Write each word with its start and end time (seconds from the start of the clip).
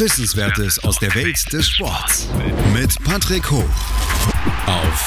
Wissenswertes 0.00 0.82
aus 0.82 0.98
der 0.98 1.14
Welt 1.14 1.52
des 1.52 1.68
Sports. 1.68 2.26
Mit 2.72 2.96
Patrick 3.04 3.50
Hoch. 3.50 3.68
Auf 4.66 5.06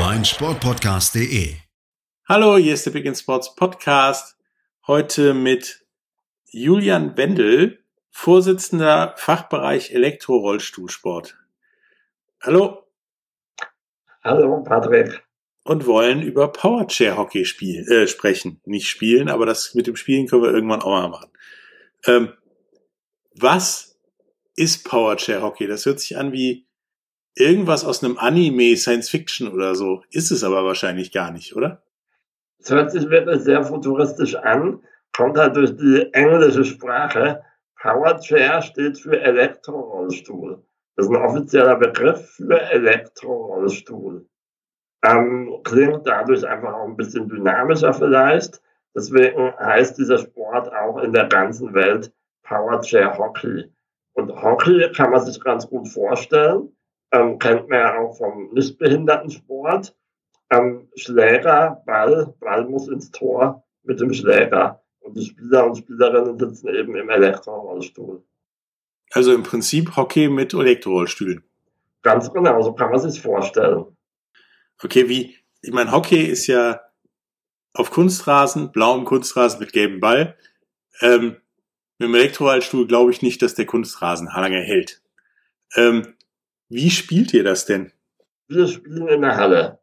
meinsportpodcast.de. 0.00 1.52
Hallo, 2.26 2.56
hier 2.56 2.72
ist 2.72 2.86
der 2.86 2.92
Big 2.92 3.04
End 3.04 3.18
Sports 3.18 3.54
Podcast. 3.54 4.38
Heute 4.86 5.34
mit 5.34 5.84
Julian 6.46 7.18
Wendel, 7.18 7.84
Vorsitzender 8.10 9.12
Fachbereich 9.18 9.90
Elektrorollstuhlsport. 9.90 11.36
Hallo. 12.40 12.86
Hallo, 14.22 14.62
Patrick. 14.62 15.22
Und 15.64 15.84
wollen 15.84 16.22
über 16.22 16.48
Powerchair 16.48 17.18
Hockey 17.18 17.44
spiel, 17.44 17.86
äh, 17.92 18.06
sprechen. 18.06 18.62
Nicht 18.64 18.88
spielen, 18.88 19.28
aber 19.28 19.44
das 19.44 19.74
mit 19.74 19.86
dem 19.86 19.96
Spielen 19.96 20.28
können 20.28 20.44
wir 20.44 20.54
irgendwann 20.54 20.80
auch 20.80 20.92
mal 20.92 21.08
machen. 21.10 21.30
Ähm, 22.06 22.32
was 23.34 23.98
ist 24.56 24.84
Powerchair 24.88 25.42
Hockey? 25.42 25.66
Das 25.66 25.86
hört 25.86 26.00
sich 26.00 26.16
an 26.16 26.32
wie 26.32 26.66
irgendwas 27.34 27.84
aus 27.84 28.02
einem 28.02 28.18
Anime, 28.18 28.76
Science 28.76 29.10
Fiction 29.10 29.48
oder 29.48 29.74
so. 29.74 30.02
Ist 30.10 30.30
es 30.30 30.44
aber 30.44 30.64
wahrscheinlich 30.64 31.12
gar 31.12 31.30
nicht, 31.30 31.56
oder? 31.56 31.82
Es 32.58 32.70
hört 32.70 32.92
sich 32.92 33.10
wirklich 33.10 33.42
sehr 33.42 33.64
futuristisch 33.64 34.36
an 34.36 34.80
kommt 35.14 35.38
halt 35.38 35.56
durch 35.56 35.74
die 35.76 36.12
englische 36.12 36.64
Sprache. 36.64 37.42
Powerchair 37.80 38.60
steht 38.62 38.98
für 38.98 39.20
Elektrorollstuhl. 39.20 40.62
Das 40.96 41.06
ist 41.06 41.12
ein 41.12 41.22
offizieller 41.22 41.76
Begriff 41.76 42.30
für 42.36 42.60
Elektrorollstuhl. 42.60 44.26
Ähm, 45.04 45.60
klingt 45.64 46.06
dadurch 46.06 46.46
einfach 46.46 46.72
auch 46.72 46.86
ein 46.86 46.96
bisschen 46.96 47.28
dynamischer 47.28 47.92
vielleicht. 47.92 48.60
Deswegen 48.94 49.52
heißt 49.58 49.98
dieser 49.98 50.18
Sport 50.18 50.72
auch 50.72 50.98
in 50.98 51.12
der 51.12 51.26
ganzen 51.26 51.74
Welt 51.74 52.12
Powerchair 52.44 53.18
Hockey. 53.18 53.64
Und 54.12 54.30
Hockey 54.30 54.90
kann 54.92 55.10
man 55.10 55.24
sich 55.24 55.40
ganz 55.40 55.68
gut 55.68 55.88
vorstellen. 55.88 56.74
Ähm, 57.10 57.38
kennt 57.38 57.68
man 57.68 57.80
ja 57.80 57.98
auch 57.98 58.16
vom 58.16 58.52
Nichtbehindertensport. 58.52 59.94
Ähm, 60.50 60.88
Schläger, 60.94 61.82
Ball, 61.86 62.34
Ball 62.38 62.64
muss 62.66 62.88
ins 62.88 63.10
Tor 63.10 63.64
mit 63.82 64.00
dem 64.00 64.12
Schläger. 64.12 64.82
Und 65.00 65.16
die 65.16 65.26
Spieler 65.26 65.66
und 65.66 65.76
Spielerinnen 65.76 66.38
sitzen 66.38 66.68
eben 66.68 66.96
im 66.96 67.10
Elektrorollstuhl. 67.10 68.24
Also 69.10 69.34
im 69.34 69.42
Prinzip 69.42 69.96
Hockey 69.96 70.28
mit 70.28 70.54
Elektrorollstühlen. 70.54 71.44
Ganz 72.02 72.32
genau, 72.32 72.60
so 72.62 72.72
kann 72.72 72.90
man 72.90 73.00
sich 73.00 73.20
vorstellen. 73.20 73.86
Okay, 74.82 75.08
wie, 75.08 75.36
ich 75.62 75.72
meine, 75.72 75.92
Hockey 75.92 76.22
ist 76.22 76.46
ja 76.46 76.80
auf 77.74 77.90
Kunstrasen, 77.90 78.72
blauem 78.72 79.04
Kunstrasen 79.04 79.60
mit 79.60 79.72
gelbem 79.72 80.00
Ball. 80.00 80.36
Ähm, 81.00 81.36
mit 81.98 82.08
dem 82.08 82.14
Elektrorollstuhl 82.14 82.86
glaube 82.86 83.10
ich 83.10 83.22
nicht, 83.22 83.42
dass 83.42 83.54
der 83.54 83.66
Kunstrasen 83.66 84.28
lange 84.34 84.60
hält. 84.60 85.02
Ähm, 85.76 86.14
wie 86.68 86.90
spielt 86.90 87.32
ihr 87.34 87.44
das 87.44 87.66
denn? 87.66 87.92
Wir 88.48 88.66
spielen 88.68 89.08
in 89.08 89.22
der 89.22 89.36
Halle. 89.36 89.78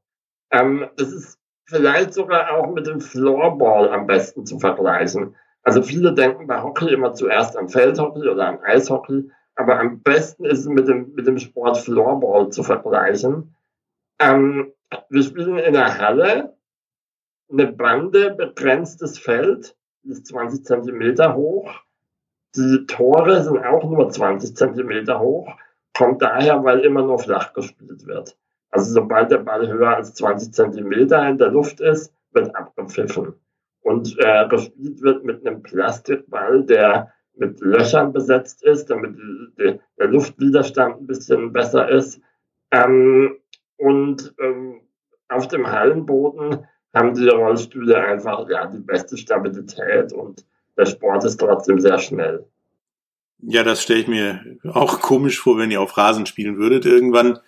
Ähm, 0.52 0.90
das 0.98 1.12
ist 1.12 1.40
vielleicht 1.66 2.14
sogar 2.14 2.52
auch 2.52 2.74
mit 2.74 2.88
dem 2.88 3.00
Floorball 3.00 3.90
am 3.90 4.08
besten 4.08 4.46
zu 4.46 4.60
vergleichen. 4.60 5.36
Also 5.64 5.82
viele 5.82 6.14
denken 6.14 6.48
bei 6.48 6.62
Hockey 6.62 6.94
immer 6.94 7.14
zuerst 7.14 7.56
an 7.56 7.70
Feldhockey 7.70 8.28
oder 8.28 8.48
an 8.48 8.60
Eishockey, 8.64 9.30
aber 9.56 9.80
am 9.80 10.02
besten 10.02 10.46
ist 10.46 10.60
es 10.60 10.68
mit 10.68 10.88
dem, 10.88 11.14
mit 11.14 11.28
dem 11.28 11.38
Sport 11.38 11.78
Floorball 11.78 12.50
zu 12.50 12.64
vergleichen. 12.64 13.56
Ähm, 14.20 14.74
wir 15.10 15.24
spielen 15.24 15.58
in 15.58 15.74
der 15.74 15.98
Halle, 15.98 16.58
eine 17.52 17.68
Bande, 17.68 18.32
begrenztes 18.32 19.20
Feld, 19.20 19.76
ist 20.04 20.28
20 20.28 20.66
Zentimeter 20.66 21.36
hoch. 21.36 21.72
Die 22.56 22.86
Tore 22.86 23.44
sind 23.44 23.60
auch 23.60 23.84
nur 23.84 24.10
20 24.10 24.56
Zentimeter 24.56 25.20
hoch, 25.20 25.56
kommt 25.94 26.22
daher, 26.22 26.64
weil 26.64 26.80
immer 26.80 27.02
nur 27.02 27.20
flach 27.20 27.54
gespielt 27.54 28.06
wird. 28.06 28.38
Also 28.72 28.94
sobald 28.94 29.32
der 29.32 29.40
Ball 29.40 29.68
höher 29.68 29.96
als 29.96 30.14
20 30.16 30.54
Zentimeter 30.54 31.28
in 31.28 31.38
der 31.38 31.50
Luft 31.50 31.82
ist, 31.82 32.14
wird 32.32 32.56
abgepfiffen. 32.56 33.34
Und 33.82 34.16
äh, 34.20 34.48
gespielt 34.48 35.02
wird 35.02 35.24
mit 35.24 35.46
einem 35.46 35.62
Plastikball, 35.62 36.64
der 36.64 37.14
mit 37.36 37.60
Löchern 37.62 38.14
besetzt 38.14 38.64
ist, 38.64 38.90
damit 38.90 39.18
die, 39.18 39.80
der 39.98 40.08
Luftwiderstand 40.08 41.02
ein 41.02 41.08
bisschen 41.08 41.52
besser 41.52 41.90
ist. 41.90 42.22
Ähm, 42.72 43.38
und 43.78 44.34
ähm, 44.40 44.82
auf 45.30 45.48
dem 45.48 45.70
Hallenboden 45.70 46.68
haben 46.94 47.14
die 47.14 47.28
Rollstühle 47.28 47.98
einfach 47.98 48.48
ja, 48.50 48.68
die 48.68 48.80
beste 48.80 49.18
Stabilität 49.18 50.14
und 50.14 50.46
der 50.78 50.86
Sport 50.86 51.24
ist 51.26 51.40
trotzdem 51.40 51.80
sehr 51.80 52.00
schnell. 52.00 52.46
Ja, 53.40 53.64
das 53.64 53.82
stelle 53.82 54.02
ich 54.02 54.08
mir 54.08 54.58
auch 54.72 55.00
komisch 55.00 55.40
vor, 55.40 55.58
wenn 55.58 55.72
ihr 55.72 55.82
auf 55.82 55.98
Rasen 55.98 56.26
spielen 56.26 56.58
würdet. 56.58 56.86
Irgendwann 56.86 57.40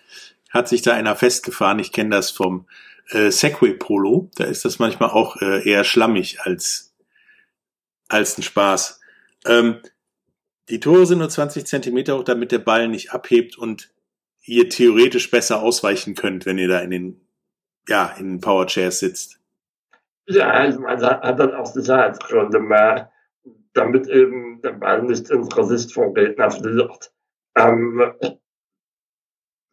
hat 0.49 0.67
sich 0.67 0.81
da 0.81 0.93
einer 0.93 1.15
festgefahren. 1.15 1.79
Ich 1.79 1.91
kenne 1.91 2.11
das 2.11 2.31
vom 2.31 2.67
äh, 3.09 3.29
Segway 3.29 3.73
Polo. 3.73 4.29
Da 4.35 4.45
ist 4.45 4.65
das 4.65 4.79
manchmal 4.79 5.09
auch 5.09 5.37
äh, 5.41 5.67
eher 5.67 5.83
schlammig 5.83 6.41
als, 6.41 6.95
als 8.07 8.37
ein 8.37 8.43
Spaß. 8.43 9.01
Ähm, 9.45 9.79
die 10.69 10.79
Tore 10.79 11.05
sind 11.05 11.19
nur 11.19 11.29
20 11.29 11.65
Zentimeter 11.65 12.17
hoch, 12.17 12.23
damit 12.23 12.51
der 12.51 12.59
Ball 12.59 12.87
nicht 12.87 13.11
abhebt 13.11 13.57
und 13.57 13.91
ihr 14.45 14.69
theoretisch 14.69 15.29
besser 15.29 15.61
ausweichen 15.61 16.15
könnt, 16.15 16.45
wenn 16.45 16.57
ihr 16.57 16.67
da 16.67 16.79
in 16.79 16.91
den, 16.91 17.21
ja, 17.87 18.13
in 18.17 18.29
den 18.29 18.41
Powerchairs 18.41 18.99
sitzt. 18.99 19.39
Ja, 20.25 20.67
ich 20.67 20.77
meine, 20.77 21.05
hat 21.05 21.39
dann 21.39 21.53
auch 21.53 21.65
Sicherheitsgründe 21.65 22.59
mehr, 22.59 23.11
damit 23.73 24.07
eben 24.07 24.61
der 24.61 24.73
Ball 24.73 25.03
nicht 25.03 25.29
ins 25.29 25.49
Gesicht 25.49 25.93
vom 25.93 26.13
Gegner 26.13 26.51
fliegt. 26.51 27.11
Ähm, 27.55 28.13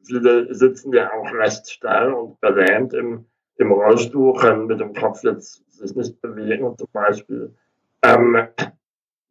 viele 0.05 0.55
sitzen 0.55 0.93
ja 0.93 1.13
auch 1.13 1.33
recht 1.33 1.71
steil 1.71 2.13
und 2.13 2.41
gelähmt 2.41 2.95
im, 2.95 3.27
im 3.57 3.73
Rollstuhl, 3.73 4.35
können 4.35 4.67
mit 4.67 4.81
dem 4.81 4.95
Kopf 4.95 5.23
jetzt 5.23 5.63
sich 5.71 5.95
nicht 5.95 6.21
bewegen 6.21 6.77
zum 6.77 6.89
Beispiel. 6.93 7.55
Ähm, 8.03 8.49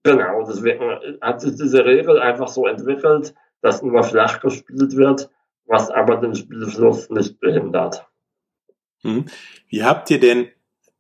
genau, 0.03 0.46
deswegen 0.46 1.19
hat 1.22 1.41
sich 1.41 1.56
diese 1.56 1.86
Regel 1.86 2.19
einfach 2.19 2.47
so 2.47 2.68
entwickelt, 2.68 3.34
dass 3.62 3.81
nur 3.81 4.03
flach 4.03 4.40
gespielt 4.40 4.96
wird, 4.96 5.30
was 5.66 5.90
aber 5.90 6.18
den 6.18 6.36
Spielfluss 6.36 7.09
nicht 7.09 7.40
behindert. 7.40 8.06
Hm. 9.01 9.25
Wie 9.68 9.84
habt 9.84 10.09
ihr 10.12 10.19
denn, 10.19 10.50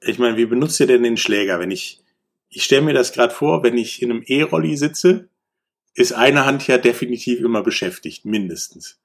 ich 0.01 0.19
meine, 0.19 0.37
wie 0.37 0.45
benutzt 0.45 0.79
ihr 0.79 0.87
denn 0.87 1.03
den 1.03 1.17
Schläger? 1.17 1.59
Wenn 1.59 1.71
ich, 1.71 2.01
ich 2.49 2.63
stelle 2.63 2.81
mir 2.81 2.93
das 2.93 3.13
gerade 3.13 3.33
vor, 3.33 3.63
wenn 3.63 3.77
ich 3.77 4.01
in 4.01 4.11
einem 4.11 4.23
E-Rolli 4.25 4.75
sitze, 4.75 5.29
ist 5.93 6.13
eine 6.13 6.45
Hand 6.45 6.67
ja 6.67 6.77
definitiv 6.77 7.39
immer 7.39 7.61
beschäftigt, 7.61 8.25
mindestens. 8.25 8.99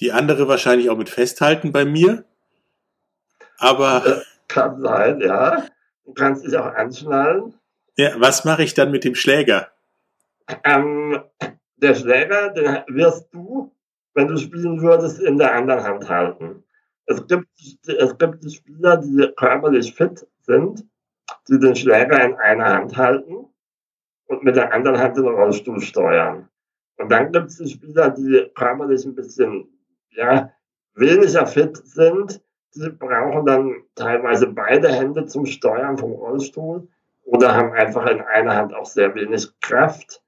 Die 0.00 0.12
andere 0.12 0.48
wahrscheinlich 0.48 0.90
auch 0.90 0.96
mit 0.96 1.08
Festhalten 1.08 1.72
bei 1.72 1.84
mir. 1.84 2.24
Aber. 3.58 4.00
Das 4.04 4.26
kann 4.48 4.80
sein, 4.80 5.20
ja. 5.20 5.66
Du 6.04 6.14
kannst 6.14 6.46
dich 6.46 6.56
auch 6.56 6.72
anschnallen. 6.74 7.54
Ja, 7.96 8.18
was 8.18 8.44
mache 8.44 8.62
ich 8.62 8.74
dann 8.74 8.90
mit 8.90 9.04
dem 9.04 9.14
Schläger? 9.14 9.72
Ähm, 10.64 11.20
der 11.76 11.94
Schläger, 11.94 12.50
den 12.50 12.84
wirst 12.88 13.28
du, 13.32 13.72
wenn 14.14 14.28
du 14.28 14.36
spielen 14.36 14.80
würdest, 14.80 15.20
in 15.20 15.36
der 15.36 15.52
anderen 15.54 15.82
Hand 15.82 16.08
halten. 16.08 16.64
Es 17.06 17.26
gibt, 17.26 17.48
es 17.86 18.18
gibt 18.18 18.44
die 18.44 18.50
Spieler, 18.50 18.98
die 18.98 19.28
körperlich 19.36 19.94
fit 19.94 20.26
sind, 20.42 20.84
die 21.48 21.58
den 21.58 21.74
Schläger 21.74 22.22
in 22.24 22.34
einer 22.34 22.66
Hand 22.66 22.96
halten 22.96 23.46
und 24.26 24.44
mit 24.44 24.56
der 24.56 24.72
anderen 24.72 24.98
Hand 24.98 25.16
den 25.16 25.26
Rollstuhl 25.26 25.80
steuern. 25.80 26.48
Und 26.98 27.10
dann 27.10 27.32
gibt 27.32 27.48
es 27.48 27.58
die 27.58 27.70
Spieler, 27.70 28.10
die 28.10 28.50
körperlich 28.54 29.04
ein 29.04 29.14
bisschen 29.14 29.68
ja, 30.10 30.50
weniger 30.94 31.46
fit 31.46 31.76
sind, 31.76 32.40
die 32.74 32.90
brauchen 32.90 33.46
dann 33.46 33.76
teilweise 33.94 34.46
beide 34.46 34.88
Hände 34.88 35.26
zum 35.26 35.46
Steuern 35.46 35.96
vom 35.96 36.12
Rollstuhl 36.12 36.86
oder 37.24 37.54
haben 37.54 37.72
einfach 37.72 38.06
in 38.06 38.20
einer 38.20 38.54
Hand 38.54 38.74
auch 38.74 38.86
sehr 38.86 39.14
wenig 39.14 39.48
Kraft, 39.60 40.22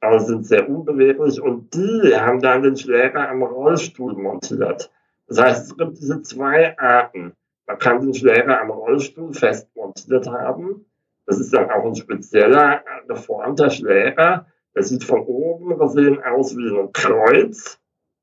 aber 0.00 0.20
sind 0.20 0.46
sehr 0.46 0.68
unbeweglich 0.68 1.40
und 1.40 1.74
die 1.74 2.14
haben 2.14 2.40
dann 2.40 2.62
den 2.62 2.76
Schläger 2.76 3.28
am 3.28 3.42
Rollstuhl 3.42 4.14
montiert. 4.14 4.90
Das 5.26 5.40
heißt, 5.40 5.66
es 5.66 5.76
gibt 5.76 5.98
diese 5.98 6.22
zwei 6.22 6.78
Arten. 6.78 7.34
Man 7.70 7.78
kann 7.78 8.00
den 8.00 8.12
Schläger 8.12 8.60
am 8.60 8.70
Rollstuhl 8.70 9.32
fest 9.32 9.68
montiert 9.76 10.26
haben. 10.26 10.86
Das 11.26 11.38
ist 11.38 11.54
dann 11.54 11.70
auch 11.70 11.84
ein 11.84 11.94
spezieller, 11.94 12.82
geformter 13.06 13.70
Schläger. 13.70 14.46
Der 14.74 14.82
sieht 14.82 15.04
von 15.04 15.20
oben 15.20 15.78
gesehen 15.78 16.20
aus 16.20 16.56
wie 16.56 16.68
ein 16.68 16.92
Kreuz 16.92 17.80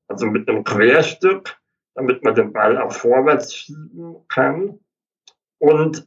also 0.09 0.25
mit 0.25 0.49
einem 0.49 0.65
Querstück. 0.65 1.57
damit 1.95 2.25
man 2.25 2.35
den 2.35 2.51
Ball 2.51 2.77
auch 2.77 2.91
vorwärts 2.91 3.55
schieben 3.55 4.17
kann. 4.27 4.79
Und 5.59 6.05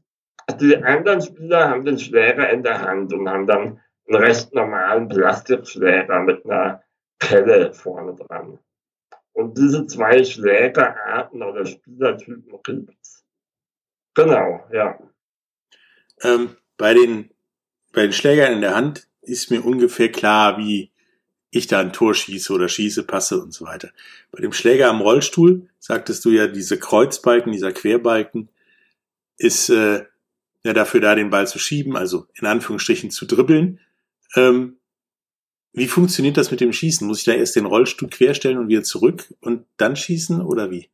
die 0.60 0.76
anderen 0.76 1.22
Spieler 1.22 1.70
haben 1.70 1.86
den 1.86 1.98
Schläger 1.98 2.50
in 2.50 2.62
der 2.62 2.82
Hand 2.82 3.10
und 3.14 3.26
haben 3.26 3.46
dann 3.46 3.80
einen 4.06 4.22
recht 4.22 4.52
normalen 4.52 5.08
Plastikschläger 5.08 6.20
mit 6.20 6.44
einer 6.44 6.82
Kelle 7.18 7.72
vorne 7.72 8.14
dran. 8.16 8.58
Und 9.32 9.56
diese 9.56 9.86
zwei 9.86 10.22
Schlägerarten 10.24 11.42
oder 11.42 11.64
Spielertypen 11.64 12.60
gibt's. 12.62 12.99
Genau, 14.14 14.64
ja. 14.72 14.98
Ähm, 16.22 16.56
bei 16.76 16.94
den, 16.94 17.30
bei 17.92 18.02
den 18.02 18.12
Schlägern 18.12 18.52
in 18.52 18.60
der 18.60 18.74
Hand 18.74 19.08
ist 19.22 19.50
mir 19.50 19.64
ungefähr 19.64 20.10
klar, 20.10 20.58
wie 20.58 20.90
ich 21.50 21.66
da 21.66 21.80
ein 21.80 21.92
Tor 21.92 22.14
schieße 22.14 22.52
oder 22.52 22.68
schieße, 22.68 23.04
passe 23.04 23.40
und 23.40 23.52
so 23.52 23.64
weiter. 23.64 23.90
Bei 24.30 24.40
dem 24.40 24.52
Schläger 24.52 24.88
am 24.88 25.00
Rollstuhl 25.00 25.68
sagtest 25.78 26.24
du 26.24 26.30
ja, 26.30 26.46
diese 26.46 26.78
Kreuzbalken, 26.78 27.52
dieser 27.52 27.72
Querbalken 27.72 28.48
ist 29.36 29.68
äh, 29.70 30.04
ja 30.62 30.72
dafür 30.72 31.00
da, 31.00 31.14
den 31.14 31.30
Ball 31.30 31.48
zu 31.48 31.58
schieben, 31.58 31.96
also 31.96 32.26
in 32.34 32.46
Anführungsstrichen 32.46 33.10
zu 33.10 33.26
dribbeln. 33.26 33.80
Ähm, 34.36 34.76
wie 35.72 35.88
funktioniert 35.88 36.36
das 36.36 36.50
mit 36.50 36.60
dem 36.60 36.72
Schießen? 36.72 37.06
Muss 37.06 37.20
ich 37.20 37.24
da 37.24 37.32
erst 37.32 37.56
den 37.56 37.66
Rollstuhl 37.66 38.10
querstellen 38.10 38.58
und 38.58 38.68
wieder 38.68 38.82
zurück 38.82 39.32
und 39.40 39.66
dann 39.76 39.96
schießen 39.96 40.40
oder 40.40 40.70
wie? 40.70 40.88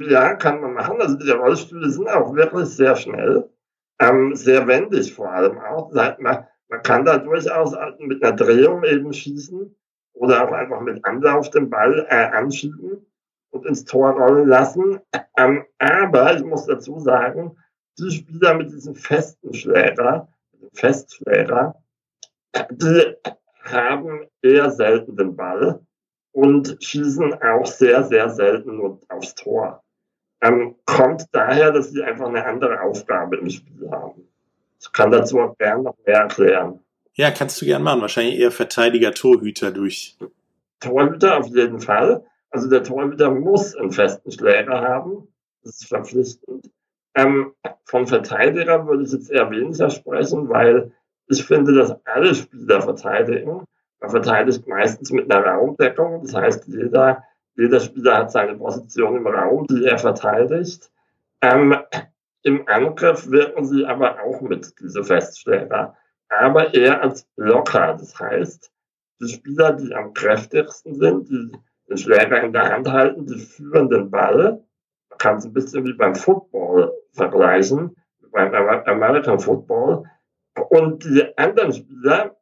Ja, 0.00 0.34
kann 0.34 0.62
man 0.62 0.72
machen. 0.72 1.00
Also 1.00 1.16
die 1.16 1.30
Rollstühle 1.30 1.90
sind 1.90 2.08
auch 2.08 2.34
wirklich 2.34 2.68
sehr 2.68 2.96
schnell, 2.96 3.50
ähm, 4.00 4.34
sehr 4.34 4.66
wendig 4.66 5.12
vor 5.14 5.30
allem 5.30 5.58
auch. 5.58 5.92
Man, 5.92 6.46
man 6.68 6.82
kann 6.82 7.04
da 7.04 7.18
durchaus 7.18 7.74
mit 7.98 8.22
einer 8.22 8.34
Drehung 8.34 8.82
eben 8.84 9.12
schießen 9.12 9.76
oder 10.14 10.44
auch 10.44 10.52
einfach 10.52 10.80
mit 10.80 11.04
Anlauf 11.04 11.50
den 11.50 11.68
Ball 11.68 12.06
äh, 12.08 12.30
anschieben 12.34 13.06
und 13.50 13.66
ins 13.66 13.84
Tor 13.84 14.12
rollen 14.12 14.48
lassen. 14.48 15.00
Ähm, 15.36 15.66
aber 15.78 16.34
ich 16.34 16.44
muss 16.44 16.64
dazu 16.64 16.98
sagen, 16.98 17.56
die 17.98 18.10
Spieler 18.10 18.54
mit 18.54 18.70
diesem 18.70 18.94
festen 18.94 19.52
Schläger, 19.52 20.28
Festschläger, 20.72 21.74
die 22.70 23.16
haben 23.64 24.26
eher 24.40 24.70
selten 24.70 25.16
den 25.16 25.36
Ball 25.36 25.84
und 26.32 26.76
schießen 26.80 27.34
auch 27.42 27.66
sehr, 27.66 28.02
sehr 28.04 28.30
selten 28.30 28.80
aufs 29.08 29.34
Tor. 29.34 29.82
Ähm, 30.42 30.76
kommt 30.86 31.26
daher, 31.32 31.72
dass 31.72 31.90
sie 31.90 32.02
einfach 32.02 32.26
eine 32.26 32.44
andere 32.44 32.80
Aufgabe 32.80 33.36
im 33.36 33.50
Spiel 33.50 33.90
haben. 33.90 34.26
Ich 34.80 34.90
kann 34.92 35.10
dazu 35.10 35.38
auch 35.40 35.56
gerne 35.58 35.82
noch 35.82 35.96
mehr 36.06 36.20
erklären. 36.20 36.80
Ja, 37.14 37.30
kannst 37.30 37.60
du 37.60 37.66
gern 37.66 37.82
machen. 37.82 38.00
Wahrscheinlich 38.00 38.38
eher 38.38 38.50
Verteidiger, 38.50 39.12
Torhüter 39.12 39.70
durch. 39.70 40.16
Torhüter 40.80 41.38
auf 41.38 41.48
jeden 41.48 41.80
Fall. 41.80 42.24
Also 42.50 42.68
der 42.70 42.82
Torhüter 42.82 43.30
muss 43.30 43.76
einen 43.76 43.92
festen 43.92 44.32
Schläger 44.32 44.80
haben. 44.80 45.28
Das 45.62 45.76
ist 45.76 45.88
verpflichtend. 45.88 46.70
Ähm, 47.14 47.52
von 47.84 48.06
Verteidiger 48.06 48.86
würde 48.86 49.02
ich 49.02 49.12
jetzt 49.12 49.30
eher 49.30 49.50
weniger 49.50 49.90
sprechen, 49.90 50.48
weil 50.48 50.92
ich 51.26 51.44
finde, 51.44 51.74
dass 51.74 51.94
alle 52.06 52.34
Spieler 52.34 52.80
verteidigen. 52.80 53.64
Man 54.00 54.10
verteidigt 54.10 54.66
meistens 54.66 55.12
mit 55.12 55.30
einer 55.30 55.44
Raumdeckung. 55.44 56.22
Das 56.22 56.34
heißt, 56.34 56.68
jeder, 56.68 57.22
jeder 57.60 57.80
Spieler 57.80 58.16
hat 58.16 58.32
seine 58.32 58.56
Position 58.56 59.16
im 59.16 59.26
Raum, 59.26 59.66
die 59.68 59.84
er 59.84 59.98
verteidigt. 59.98 60.90
Ähm, 61.40 61.76
Im 62.42 62.66
Angriff 62.68 63.30
wirken 63.30 63.64
sie 63.66 63.84
aber 63.84 64.22
auch 64.22 64.40
mit, 64.40 64.72
diese 64.80 65.04
Festschläger 65.04 65.94
aber 66.30 66.72
eher 66.72 67.02
als 67.02 67.24
Blocker. 67.36 67.96
Das 67.98 68.18
heißt, 68.18 68.72
die 69.20 69.28
Spieler, 69.28 69.72
die 69.74 69.94
am 69.94 70.14
kräftigsten 70.14 70.94
sind, 70.94 71.28
die 71.28 71.52
den 71.88 71.98
Schläger 71.98 72.42
in 72.42 72.52
der 72.52 72.72
Hand 72.72 72.90
halten, 72.90 73.26
die 73.26 73.38
führen 73.38 73.90
den 73.90 74.10
Ball. 74.10 74.64
Man 75.10 75.18
kann 75.18 75.36
es 75.36 75.44
ein 75.44 75.52
bisschen 75.52 75.84
wie 75.84 75.92
beim 75.92 76.14
Football 76.14 76.92
vergleichen, 77.12 77.96
beim 78.30 78.54
American 78.54 79.40
Football. 79.40 80.04
Und 80.68 81.04
die 81.04 81.36
anderen 81.36 81.72
Spieler, 81.72 82.36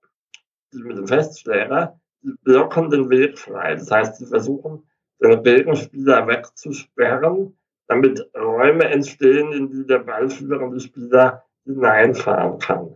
die 0.73 0.83
mit 0.83 0.99
dem 0.99 1.09
Festschläger, 1.09 1.99
die 2.23 2.35
blocken 2.43 2.91
den 2.91 3.09
Weg 3.09 3.39
frei. 3.39 3.75
Das 3.75 3.91
heißt, 3.91 4.17
sie 4.17 4.27
versuchen, 4.27 4.87
den 5.21 5.39
Regenspieler 5.41 6.27
wegzusperren, 6.27 7.57
damit 7.89 8.29
Räume 8.35 8.85
entstehen, 8.85 9.53
in 9.53 9.71
die 9.71 9.87
der 9.87 10.01
ballführende 10.01 10.81
Spieler 10.81 11.45
hineinfahren 11.65 12.59
kann. 12.59 12.95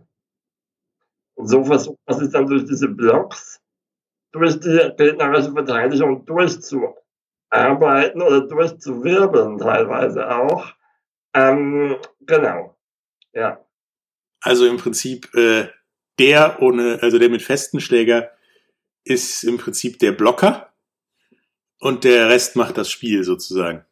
Und 1.35 1.47
so 1.47 1.63
versucht 1.63 1.99
man 2.05 2.19
sich 2.19 2.31
dann 2.31 2.47
durch 2.47 2.65
diese 2.65 2.87
Blocks, 2.87 3.59
durch 4.31 4.59
die 4.59 4.91
gegnerische 4.97 5.51
Verteidigung 5.51 6.25
durchzuarbeiten 6.25 8.21
oder 8.21 8.41
durchzuwirbeln 8.47 9.57
teilweise 9.57 10.29
auch. 10.29 10.73
Ähm, 11.33 11.97
genau. 12.21 12.77
Ja. 13.33 13.65
Also 14.41 14.67
im 14.67 14.77
Prinzip 14.77 15.33
äh, 15.33 15.67
der 16.19 16.61
ohne, 16.61 16.99
also 17.01 17.17
der 17.17 17.29
mit 17.29 17.41
festen 17.41 17.79
Schläger 17.79 18.31
ist 19.03 19.43
im 19.43 19.57
Prinzip 19.57 19.97
der 19.99 20.11
Blocker 20.11 20.72
und 21.79 22.03
der 22.03 22.29
Rest 22.29 22.55
macht 22.55 22.77
das 22.77 22.89
Spiel 22.89 23.23
sozusagen. 23.23 23.85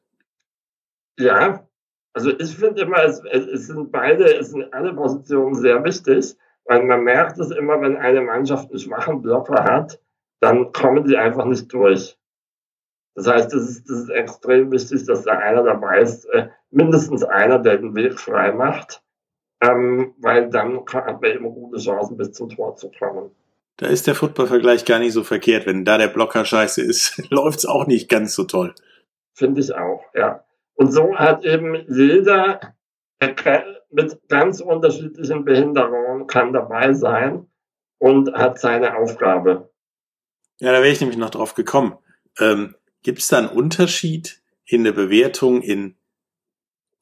Ja, 1.20 1.68
also 2.14 2.32
ich 2.38 2.56
finde 2.56 2.82
immer, 2.82 3.04
es, 3.04 3.22
es 3.24 3.68
sind 3.68 3.92
beide, 3.92 4.26
es 4.38 4.52
sind 4.52 4.74
alle 4.74 4.94
Positionen 4.94 5.56
sehr 5.56 5.84
wichtig. 5.84 6.36
Weil 6.66 6.84
man 6.84 7.04
merkt 7.04 7.40
es 7.40 7.52
immer, 7.52 7.82
wenn 7.82 7.98
eine 7.98 8.22
Mannschaft 8.22 8.70
einen 8.70 8.80
schwachen 8.80 9.22
Blocker 9.22 9.64
hat, 9.64 10.00
dann 10.40 10.72
kommen 10.72 11.06
die 11.06 11.18
einfach 11.18 11.46
nicht 11.46 11.72
durch. 11.74 12.18
Das 13.16 13.28
heißt, 13.28 13.54
es 13.54 13.70
ist, 13.70 13.90
ist 13.90 14.10
extrem 14.10 14.72
wichtig, 14.72 15.06
dass 15.06 15.24
da 15.24 15.38
einer 15.38 15.64
dabei 15.64 16.00
ist, 16.00 16.26
äh, 16.26 16.48
mindestens 16.70 17.24
einer, 17.24 17.60
der 17.60 17.78
den 17.78 17.94
Weg 17.96 18.18
frei 18.18 18.54
macht, 18.54 19.04
ähm, 19.62 20.14
weil 20.20 20.50
dann 20.50 20.86
hat 20.86 21.22
man 21.22 21.32
immer 21.32 21.50
gute 21.50 21.80
Chancen, 21.80 22.16
bis 22.16 22.32
zum 22.32 22.50
Tor 22.50 22.76
zu 22.78 22.90
kommen. 22.98 23.32
Da 23.78 23.88
ist 23.88 24.08
der 24.08 24.16
Football-Vergleich 24.16 24.86
gar 24.86 25.00
nicht 25.00 25.14
so 25.14 25.24
verkehrt. 25.24 25.66
Wenn 25.66 25.86
da 25.86 25.98
der 25.98 26.08
Blocker 26.08 26.46
scheiße 26.46 26.82
ist, 26.82 27.22
läuft's 27.32 27.66
auch 27.66 27.88
nicht 27.88 28.10
ganz 28.10 28.36
so 28.36 28.44
toll. 28.44 28.76
Finde 29.34 29.62
ich 29.62 29.74
auch, 29.74 30.04
ja. 30.14 30.44
Und 30.76 30.92
so 30.92 31.16
hat 31.16 31.46
eben 31.46 31.76
jeder 31.88 32.76
mit 33.92 34.20
ganz 34.30 34.62
unterschiedlichen 34.62 35.46
Behinderungen 35.46 36.28
kann 36.28 36.54
dabei 36.54 36.94
sein 36.94 37.48
und 38.00 38.34
hat 38.34 38.60
seine 38.60 38.98
Aufgabe. 38.98 39.72
Ja, 40.60 40.72
da 40.72 40.80
wäre 40.80 40.92
ich 40.92 41.02
nämlich 41.02 41.18
noch 41.18 41.30
drauf 41.30 41.54
gekommen. 41.54 41.98
Ähm, 42.40 42.76
Gibt 43.04 43.20
es 43.20 43.28
da 43.28 43.40
einen 43.40 43.50
Unterschied 43.50 44.42
in 44.66 44.84
der 44.84 44.92
Bewertung 44.92 45.62
in, 45.62 45.96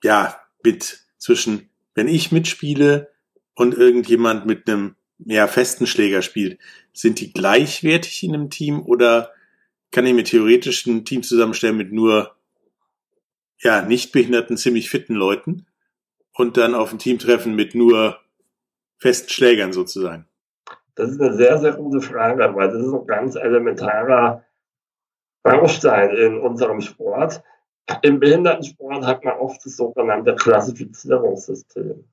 ja, 0.04 0.40
mit 0.64 1.06
zwischen, 1.18 1.70
wenn 1.94 2.08
ich 2.08 2.32
mitspiele 2.32 3.12
und 3.56 3.74
irgendjemand 3.76 4.46
mit 4.46 4.68
einem 4.70 4.96
ja, 5.20 5.48
festen 5.48 5.88
Schläger 5.88 6.22
spielt, 6.22 6.60
sind 6.94 7.20
die 7.20 7.34
gleichwertig 7.34 8.24
in 8.24 8.34
einem 8.34 8.50
Team 8.50 8.82
oder 8.82 9.32
kann 9.92 10.06
ich 10.06 10.14
mir 10.14 10.24
theoretisch 10.24 10.86
ein 10.86 11.06
Team 11.06 11.24
zusammenstellen 11.24 11.78
mit 11.78 11.92
nur 11.92 12.36
ja, 13.62 13.82
nicht 13.82 14.12
behinderten, 14.12 14.58
ziemlich 14.58 14.90
fitten 14.90 15.16
Leuten? 15.16 15.66
und 16.40 16.56
dann 16.56 16.74
auf 16.74 16.94
ein 16.94 17.00
Team 17.00 17.20
treffen 17.20 17.56
mit 17.56 17.76
nur 17.76 18.18
festen 18.98 19.30
Schlägern 19.30 19.74
sozusagen? 19.74 20.26
Das 20.96 21.12
ist 21.12 21.22
eine 21.22 21.34
sehr, 21.34 21.58
sehr 21.60 21.74
gute 21.74 22.02
Frage, 22.02 22.56
weil 22.56 22.72
das 22.72 22.82
ist 22.82 22.94
ein 22.94 23.06
ganz 23.06 23.36
elementarer 23.36 24.44
Baustein 25.44 26.12
in 26.12 26.40
unserem 26.40 26.82
Sport. 26.82 27.44
Im 28.02 28.20
Behindertensport 28.20 29.06
hat 29.06 29.24
man 29.24 29.38
oft 29.38 29.66
das 29.66 29.76
sogenannte 29.76 30.36
Klassifizierungssystem. 30.36 32.06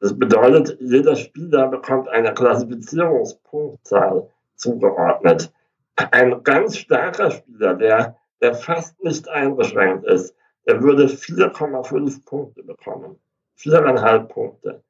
Das 0.00 0.18
bedeutet, 0.18 0.78
jeder 0.80 1.14
Spieler 1.14 1.68
bekommt 1.68 2.08
eine 2.08 2.34
Klassifizierungspunktzahl 2.34 4.30
zugeordnet. 4.56 5.52
Ein 5.96 6.42
ganz 6.42 6.78
starker 6.78 7.30
Spieler, 7.30 7.74
der, 7.74 8.16
der 8.40 8.54
fast 8.54 9.02
nicht 9.04 9.28
eingeschränkt 9.28 10.06
ist, 10.06 10.34
der 10.66 10.82
würde 10.82 11.06
4,5 11.06 12.24
Punkte 12.24 12.62
bekommen 12.62 13.18
viereinhalb 13.60 14.32
Punkte. 14.32 14.82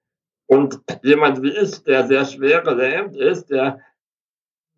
Und 0.46 0.80
jemand 1.02 1.42
wie 1.42 1.56
ich, 1.56 1.82
der 1.84 2.06
sehr 2.06 2.24
schwer 2.24 2.60
gelähmt 2.62 3.16
ist, 3.16 3.50
der 3.50 3.80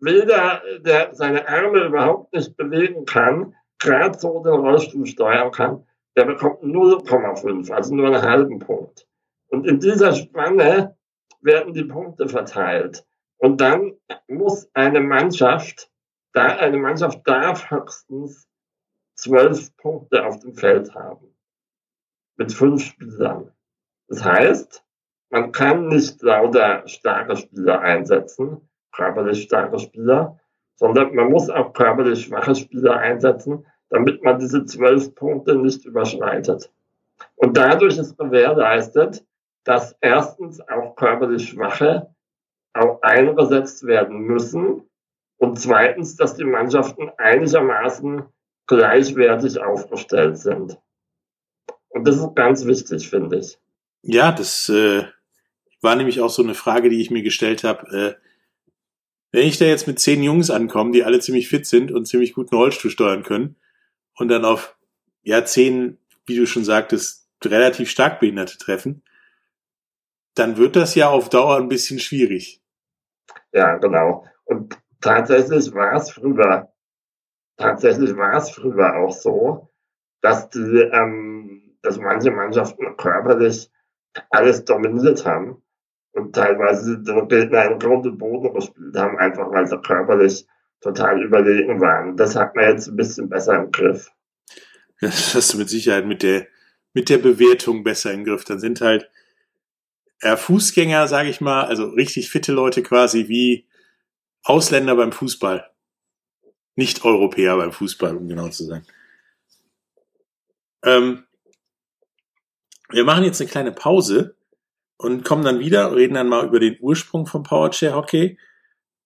weder, 0.00 0.62
der 0.80 1.14
seine 1.14 1.46
Arme 1.48 1.84
überhaupt 1.84 2.32
nicht 2.32 2.56
bewegen 2.56 3.04
kann, 3.04 3.54
gerade 3.78 4.18
so 4.18 4.42
den 4.42 4.54
Rollstuhl 4.54 5.06
steuern 5.06 5.50
kann, 5.50 5.86
der 6.16 6.24
bekommt 6.24 6.62
0,5, 6.62 7.70
also 7.70 7.94
nur 7.94 8.06
einen 8.06 8.22
halben 8.22 8.58
Punkt. 8.58 9.06
Und 9.52 9.66
in 9.66 9.80
dieser 9.80 10.14
Spanne 10.14 10.96
werden 11.42 11.74
die 11.74 11.84
Punkte 11.84 12.26
verteilt. 12.26 13.04
Und 13.36 13.60
dann 13.60 13.92
muss 14.26 14.66
eine 14.72 15.00
Mannschaft, 15.00 15.90
da 16.32 16.46
eine 16.56 16.78
Mannschaft 16.78 17.20
darf 17.28 17.70
höchstens 17.70 18.48
zwölf 19.14 19.76
Punkte 19.76 20.24
auf 20.24 20.38
dem 20.38 20.54
Feld 20.54 20.94
haben. 20.94 21.36
Mit 22.36 22.50
fünf 22.50 22.82
Spielern. 22.82 23.52
Das 24.08 24.24
heißt, 24.24 24.82
man 25.28 25.52
kann 25.52 25.88
nicht 25.88 26.22
lauter 26.22 26.88
starke 26.88 27.36
Spieler 27.36 27.80
einsetzen, 27.80 28.70
körperlich 28.90 29.42
starke 29.42 29.78
Spieler, 29.78 30.40
sondern 30.76 31.14
man 31.14 31.30
muss 31.30 31.50
auch 31.50 31.74
körperlich 31.74 32.24
schwache 32.24 32.54
Spieler 32.54 32.96
einsetzen, 32.96 33.66
damit 33.90 34.22
man 34.24 34.38
diese 34.38 34.64
zwölf 34.64 35.14
Punkte 35.14 35.56
nicht 35.56 35.84
überschreitet. 35.84 36.72
Und 37.36 37.58
dadurch 37.58 37.98
ist 37.98 38.16
gewährleistet, 38.16 39.22
dass 39.64 39.96
erstens 40.00 40.60
auch 40.60 40.96
körperlich 40.96 41.50
Schwache 41.50 42.14
auch 42.74 43.02
eingesetzt 43.02 43.86
werden 43.86 44.18
müssen 44.20 44.88
und 45.36 45.60
zweitens, 45.60 46.16
dass 46.16 46.36
die 46.36 46.44
Mannschaften 46.44 47.10
einigermaßen 47.18 48.24
gleichwertig 48.66 49.60
aufgestellt 49.60 50.38
sind. 50.38 50.78
Und 51.88 52.06
das 52.08 52.16
ist 52.16 52.34
ganz 52.34 52.64
wichtig, 52.64 53.10
finde 53.10 53.38
ich. 53.38 53.58
Ja, 54.02 54.32
das 54.32 54.68
äh, 54.68 55.04
war 55.80 55.96
nämlich 55.96 56.20
auch 56.20 56.30
so 56.30 56.42
eine 56.42 56.54
Frage, 56.54 56.88
die 56.88 57.00
ich 57.00 57.10
mir 57.10 57.22
gestellt 57.22 57.64
habe. 57.64 58.16
Äh, 58.18 58.28
wenn 59.32 59.46
ich 59.46 59.58
da 59.58 59.64
jetzt 59.64 59.86
mit 59.86 59.98
zehn 59.98 60.22
Jungs 60.22 60.50
ankomme, 60.50 60.92
die 60.92 61.04
alle 61.04 61.20
ziemlich 61.20 61.48
fit 61.48 61.66
sind 61.66 61.92
und 61.92 62.06
ziemlich 62.06 62.34
guten 62.34 62.54
Rollstuhl 62.54 62.90
steuern 62.90 63.22
können 63.22 63.56
und 64.14 64.28
dann 64.28 64.44
auf 64.44 64.76
ja 65.22 65.44
zehn, 65.44 65.98
wie 66.26 66.36
du 66.36 66.46
schon 66.46 66.64
sagtest, 66.64 67.28
relativ 67.44 67.90
stark 67.90 68.20
Behinderte 68.20 68.58
treffen, 68.58 69.02
dann 70.34 70.56
wird 70.56 70.76
das 70.76 70.94
ja 70.94 71.08
auf 71.08 71.28
Dauer 71.28 71.56
ein 71.56 71.68
bisschen 71.68 71.98
schwierig. 71.98 72.62
Ja, 73.52 73.76
genau. 73.76 74.26
Und 74.44 74.78
tatsächlich 75.00 75.72
war 75.74 75.94
es 75.94 76.10
früher, 76.10 76.72
tatsächlich 77.56 78.16
war 78.16 78.34
es 78.34 78.50
früher 78.50 78.96
auch 78.96 79.12
so, 79.12 79.70
dass 80.22 80.48
die, 80.50 80.58
ähm, 80.58 81.76
dass 81.82 81.98
manche 81.98 82.30
Mannschaften 82.30 82.96
körperlich 82.96 83.70
alles 84.30 84.64
dominiert 84.64 85.24
haben 85.26 85.62
und 86.12 86.34
teilweise 86.34 86.98
den 86.98 87.28
Gegner 87.28 87.70
in 87.70 87.78
Grund 87.78 88.06
und 88.06 88.18
Boden 88.18 88.54
gespielt 88.54 88.96
haben, 88.96 89.18
einfach 89.18 89.50
weil 89.50 89.66
sie 89.66 89.80
körperlich 89.80 90.46
total 90.80 91.22
überlegen 91.22 91.80
waren. 91.80 92.16
Das 92.16 92.36
hat 92.36 92.54
man 92.54 92.68
jetzt 92.68 92.88
ein 92.88 92.96
bisschen 92.96 93.28
besser 93.28 93.56
im 93.56 93.70
Griff. 93.70 94.10
Das 95.00 95.34
hast 95.34 95.54
du 95.54 95.58
mit 95.58 95.68
Sicherheit 95.68 96.06
mit 96.06 96.22
der, 96.22 96.46
mit 96.94 97.08
der 97.08 97.18
Bewertung 97.18 97.82
besser 97.82 98.12
im 98.12 98.24
Griff. 98.24 98.44
Dann 98.44 98.60
sind 98.60 98.80
halt 98.80 99.10
äh, 100.22 100.36
Fußgänger, 100.36 101.08
sage 101.08 101.28
ich 101.28 101.40
mal, 101.40 101.64
also 101.64 101.88
richtig 101.88 102.30
fitte 102.30 102.52
Leute 102.52 102.82
quasi 102.82 103.28
wie 103.28 103.66
Ausländer 104.44 104.96
beim 104.96 105.12
Fußball. 105.12 105.68
Nicht 106.74 107.04
Europäer 107.04 107.56
beim 107.56 107.72
Fußball, 107.72 108.16
um 108.16 108.28
genau 108.28 108.48
zu 108.48 108.64
sein. 108.64 108.86
Ähm, 110.84 111.24
wir 112.88 113.04
machen 113.04 113.24
jetzt 113.24 113.40
eine 113.40 113.50
kleine 113.50 113.72
Pause 113.72 114.36
und 114.96 115.24
kommen 115.24 115.44
dann 115.44 115.58
wieder, 115.58 115.94
reden 115.94 116.14
dann 116.14 116.28
mal 116.28 116.46
über 116.46 116.60
den 116.60 116.78
Ursprung 116.80 117.26
vom 117.26 117.42
Powerchair 117.42 117.94
Hockey 117.94 118.38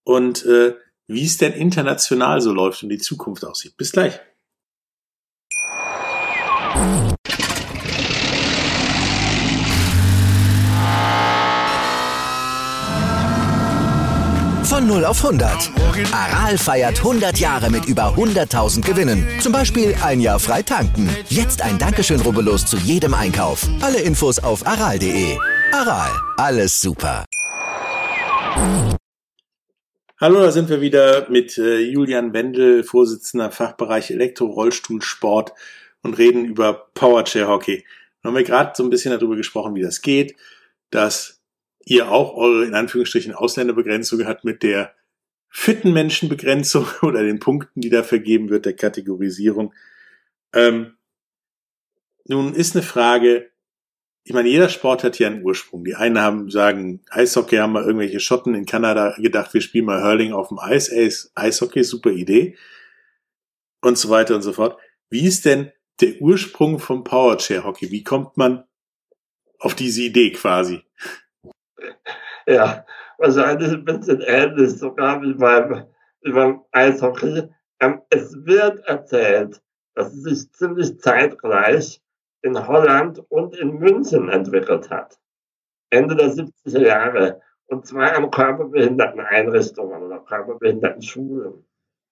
und 0.03 0.45
äh, 0.45 0.75
wie 1.07 1.25
es 1.25 1.37
denn 1.37 1.53
international 1.53 2.41
so 2.41 2.53
läuft 2.53 2.83
und 2.83 2.89
die 2.89 2.97
Zukunft 2.97 3.43
aussieht. 3.43 3.75
Bis 3.77 3.91
gleich. 3.91 4.19
Von 14.87 15.01
0 15.01 15.05
auf 15.05 15.25
100. 15.25 15.71
Aral 16.13 16.57
feiert 16.57 16.99
100 16.99 17.37
Jahre 17.39 17.69
mit 17.69 17.87
über 17.87 18.15
100.000 18.15 18.85
Gewinnen. 18.85 19.27
Zum 19.41 19.51
Beispiel 19.51 19.93
ein 20.01 20.21
Jahr 20.21 20.39
frei 20.39 20.61
tanken. 20.61 21.09
Jetzt 21.27 21.61
ein 21.61 21.77
Dankeschön, 21.77 22.21
rubbellos 22.21 22.65
zu 22.65 22.77
jedem 22.77 23.13
Einkauf. 23.13 23.67
Alle 23.81 23.99
Infos 23.99 24.39
auf 24.39 24.65
aral.de. 24.65 25.37
Aral, 25.73 26.11
alles 26.37 26.79
super. 26.79 27.25
Hallo, 30.21 30.39
da 30.39 30.51
sind 30.51 30.69
wir 30.69 30.79
wieder 30.79 31.29
mit 31.29 31.57
äh, 31.57 31.79
Julian 31.79 32.31
Wendel, 32.31 32.85
Vorsitzender 32.85 33.51
Fachbereich 33.51 34.09
Elektro-Rollstuhlsport 34.11 35.51
und 36.01 36.17
reden 36.17 36.45
über 36.45 36.87
Powerchair 36.93 37.49
Hockey. 37.49 37.83
Dann 38.23 38.29
haben 38.29 38.37
wir 38.37 38.45
gerade 38.45 38.71
so 38.73 38.83
ein 38.83 38.89
bisschen 38.89 39.11
darüber 39.11 39.35
gesprochen, 39.35 39.75
wie 39.75 39.81
das 39.81 40.01
geht, 40.01 40.37
dass 40.91 41.36
ihr 41.89 42.11
auch 42.11 42.35
eure 42.35 42.65
in 42.65 42.75
Anführungsstrichen 42.75 43.33
Ausländerbegrenzung 43.33 44.25
habt 44.25 44.43
mit 44.43 44.61
der 44.61 44.93
fitten 45.49 45.93
Menschenbegrenzung 45.93 46.85
oder 47.01 47.23
den 47.23 47.39
Punkten, 47.39 47.81
die 47.81 47.89
da 47.89 48.03
vergeben 48.03 48.49
wird, 48.49 48.65
der 48.65 48.75
Kategorisierung. 48.75 49.73
Ähm, 50.53 50.97
nun 52.25 52.53
ist 52.53 52.75
eine 52.75 52.83
Frage, 52.83 53.51
ich 54.25 54.33
meine, 54.33 54.49
jeder 54.49 54.67
Sport 54.67 55.05
hat 55.05 55.15
hier 55.15 55.27
einen 55.27 55.43
Ursprung. 55.43 55.85
Die 55.85 55.95
einen 55.95 56.19
haben, 56.19 56.49
sagen, 56.49 56.99
Eishockey 57.09 57.55
haben 57.55 57.71
mal 57.71 57.85
irgendwelche 57.85 58.19
Schotten 58.19 58.55
in 58.55 58.65
Kanada 58.65 59.15
gedacht, 59.17 59.53
wir 59.53 59.61
spielen 59.61 59.85
mal 59.85 60.03
Hurling 60.03 60.33
auf 60.33 60.49
dem 60.49 60.59
Eis. 60.59 60.89
Ey, 60.89 61.09
Eishockey, 61.35 61.85
super 61.85 62.09
Idee. 62.09 62.57
Und 63.79 63.97
so 63.97 64.09
weiter 64.09 64.35
und 64.35 64.41
so 64.41 64.51
fort. 64.51 64.77
Wie 65.09 65.25
ist 65.25 65.45
denn 65.45 65.71
der 66.01 66.21
Ursprung 66.21 66.79
vom 66.79 67.05
Powerchair 67.05 67.63
Hockey? 67.63 67.89
Wie 67.91 68.03
kommt 68.03 68.35
man 68.35 68.65
auf 69.59 69.75
diese 69.75 70.01
Idee 70.01 70.33
quasi? 70.33 70.81
Ja, 72.49 72.85
wahrscheinlich 73.17 73.73
ein 73.73 73.83
bisschen 73.83 74.21
ähnlich, 74.21 74.77
sogar 74.77 75.21
wie 75.21 75.33
beim, 75.33 75.85
wie 76.21 76.31
beim 76.31 76.61
Eishockey. 76.71 77.43
Ähm, 77.81 78.01
es 78.09 78.33
wird 78.45 78.79
erzählt, 78.87 79.61
dass 79.95 80.13
es 80.13 80.23
sich 80.23 80.51
ziemlich 80.53 80.97
zeitgleich 81.01 82.01
in 82.43 82.67
Holland 82.67 83.19
und 83.29 83.55
in 83.57 83.79
München 83.79 84.29
entwickelt 84.29 84.89
hat. 84.89 85.19
Ende 85.89 86.15
der 86.15 86.29
70er 86.29 86.85
Jahre. 86.85 87.41
Und 87.67 87.85
zwar 87.85 88.15
an 88.15 88.31
körperbehinderten 88.31 89.19
Einrichtungen 89.19 90.03
oder 90.03 90.19
körperbehinderten 90.19 91.01
Schulen, 91.01 91.65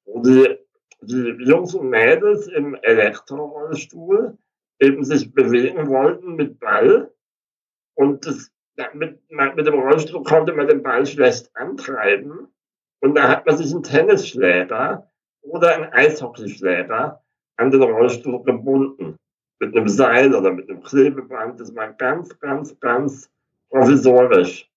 wo 0.04 0.22
die, 0.22 0.58
die 1.02 1.46
Jungs 1.46 1.74
und 1.74 1.90
Mädels 1.90 2.48
im 2.48 2.76
Elektrorollstuhl 2.76 4.38
eben 4.80 5.04
sich 5.06 5.34
bewegen 5.34 5.88
wollten 5.88 6.36
mit 6.36 6.60
Ball. 6.60 7.14
Und 7.94 8.26
das 8.26 8.52
mit, 8.94 9.20
mit 9.30 9.68
dem 9.68 9.80
Rollstuhl 9.80 10.24
konnte 10.24 10.54
man 10.54 10.68
den 10.68 10.84
Ball 10.84 11.06
schlecht 11.06 11.50
antreiben. 11.56 12.48
Und 13.00 13.16
da 13.16 13.28
hat 13.30 13.46
man 13.46 13.58
sich 13.58 13.72
einen 13.72 13.84
Tennisschläger 13.84 15.10
oder 15.42 15.76
einen 15.76 15.94
Eishockeyschläger 15.94 17.22
an 17.58 17.72
den 17.72 17.82
Rollstuhl 17.84 18.44
gebunden. 18.44 19.18
Mit 19.60 19.76
einem 19.76 19.88
Seil 19.88 20.36
oder 20.36 20.52
mit 20.52 20.70
einem 20.70 20.84
Klebeband. 20.84 21.60
Das 21.60 21.74
war 21.76 21.94
ganz, 21.94 22.38
ganz, 22.40 22.78
ganz 22.80 23.32
provisorisch. 23.70 24.70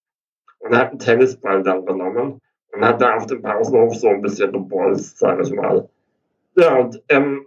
Und 0.61 0.77
hat 0.77 0.91
einen 0.91 0.99
Tennisball 0.99 1.63
dann 1.63 1.85
genommen 1.85 2.41
und 2.73 2.85
hat 2.85 3.01
da 3.01 3.17
auf 3.17 3.27
dem 3.27 3.43
Pausenhof 3.43 3.97
so 3.97 4.09
ein 4.09 4.23
bisschen 4.23 4.53
gebolzt, 4.53 5.19
sage 5.19 5.43
ich 5.43 5.53
mal. 5.53 5.89
Ja, 6.57 6.77
und 6.77 7.03
ähm, 7.09 7.47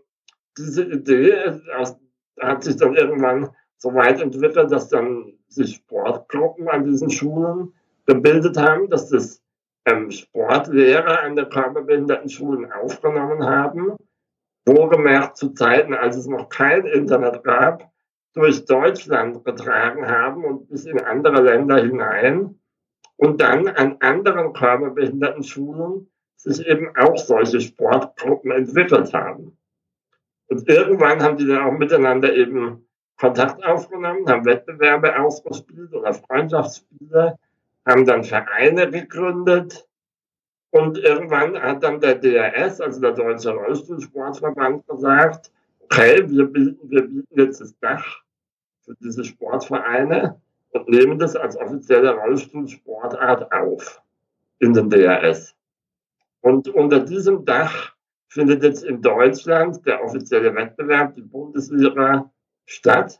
diese 0.57 0.83
Idee 0.83 1.61
aus, 1.77 1.97
hat 2.39 2.63
sich 2.63 2.77
dann 2.77 2.95
irgendwann 2.95 3.49
so 3.81 3.95
weit 3.95 4.21
entwickelt, 4.21 4.71
dass 4.71 4.89
dann 4.89 5.33
sich 5.47 5.75
Sportgruppen 5.75 6.67
an 6.69 6.85
diesen 6.85 7.09
Schulen 7.09 7.73
gebildet 8.05 8.55
haben, 8.55 8.89
dass 8.89 9.09
das 9.09 9.41
ähm, 9.85 10.11
Sportlehrer 10.11 11.21
an 11.21 11.35
der 11.35 11.49
körperbehinderten 11.49 12.29
Schulen 12.29 12.71
aufgenommen 12.71 13.43
haben, 13.43 13.95
wohlgemerkt 14.67 15.35
zu 15.37 15.49
Zeiten, 15.53 15.95
als 15.95 16.15
es 16.15 16.27
noch 16.27 16.49
kein 16.49 16.85
Internet 16.85 17.43
gab, 17.43 17.89
durch 18.33 18.65
Deutschland 18.65 19.43
getragen 19.43 20.07
haben 20.07 20.45
und 20.45 20.69
bis 20.69 20.85
in 20.85 21.01
andere 21.01 21.41
Länder 21.41 21.81
hinein 21.81 22.59
und 23.17 23.41
dann 23.41 23.67
an 23.67 23.97
anderen 23.99 24.53
körperbehinderten 24.53 25.43
Schulen 25.43 26.07
sich 26.35 26.67
eben 26.67 26.95
auch 26.95 27.17
solche 27.17 27.59
Sportgruppen 27.59 28.51
entwickelt 28.51 29.11
haben. 29.11 29.57
Und 30.49 30.69
irgendwann 30.69 31.23
haben 31.23 31.37
die 31.37 31.47
dann 31.47 31.63
auch 31.63 31.77
miteinander 31.77 32.31
eben 32.35 32.85
Kontakt 33.21 33.63
aufgenommen, 33.63 34.27
haben 34.27 34.45
Wettbewerbe 34.45 35.19
ausgespielt 35.19 35.93
oder 35.93 36.11
Freundschaftsspiele, 36.11 37.37
haben 37.85 38.03
dann 38.03 38.23
Vereine 38.23 38.89
gegründet 38.89 39.87
und 40.71 40.97
irgendwann 40.97 41.55
hat 41.61 41.83
dann 41.83 41.99
der 41.99 42.15
DRS, 42.15 42.81
also 42.81 42.99
der 42.99 43.11
Deutsche 43.11 43.51
Rollstuhlsportverband, 43.51 44.87
gesagt, 44.87 45.51
okay, 45.81 46.27
wir 46.27 46.45
bieten, 46.45 46.89
wir 46.89 47.03
bieten 47.03 47.39
jetzt 47.39 47.61
das 47.61 47.77
Dach 47.77 48.23
für 48.79 48.95
diese 48.99 49.23
Sportvereine 49.23 50.41
und 50.71 50.89
nehmen 50.89 51.19
das 51.19 51.35
als 51.35 51.55
offizielle 51.55 52.15
Rollstuhlsportart 52.15 53.51
auf 53.51 54.01
in 54.57 54.73
den 54.73 54.89
DRS. 54.89 55.53
Und 56.41 56.69
unter 56.69 57.01
diesem 57.01 57.45
Dach 57.45 57.93
findet 58.29 58.63
jetzt 58.63 58.83
in 58.83 58.99
Deutschland 58.99 59.85
der 59.85 60.03
offizielle 60.03 60.55
Wettbewerb, 60.55 61.13
die 61.13 61.21
Bundesliga, 61.21 62.31
statt 62.71 63.19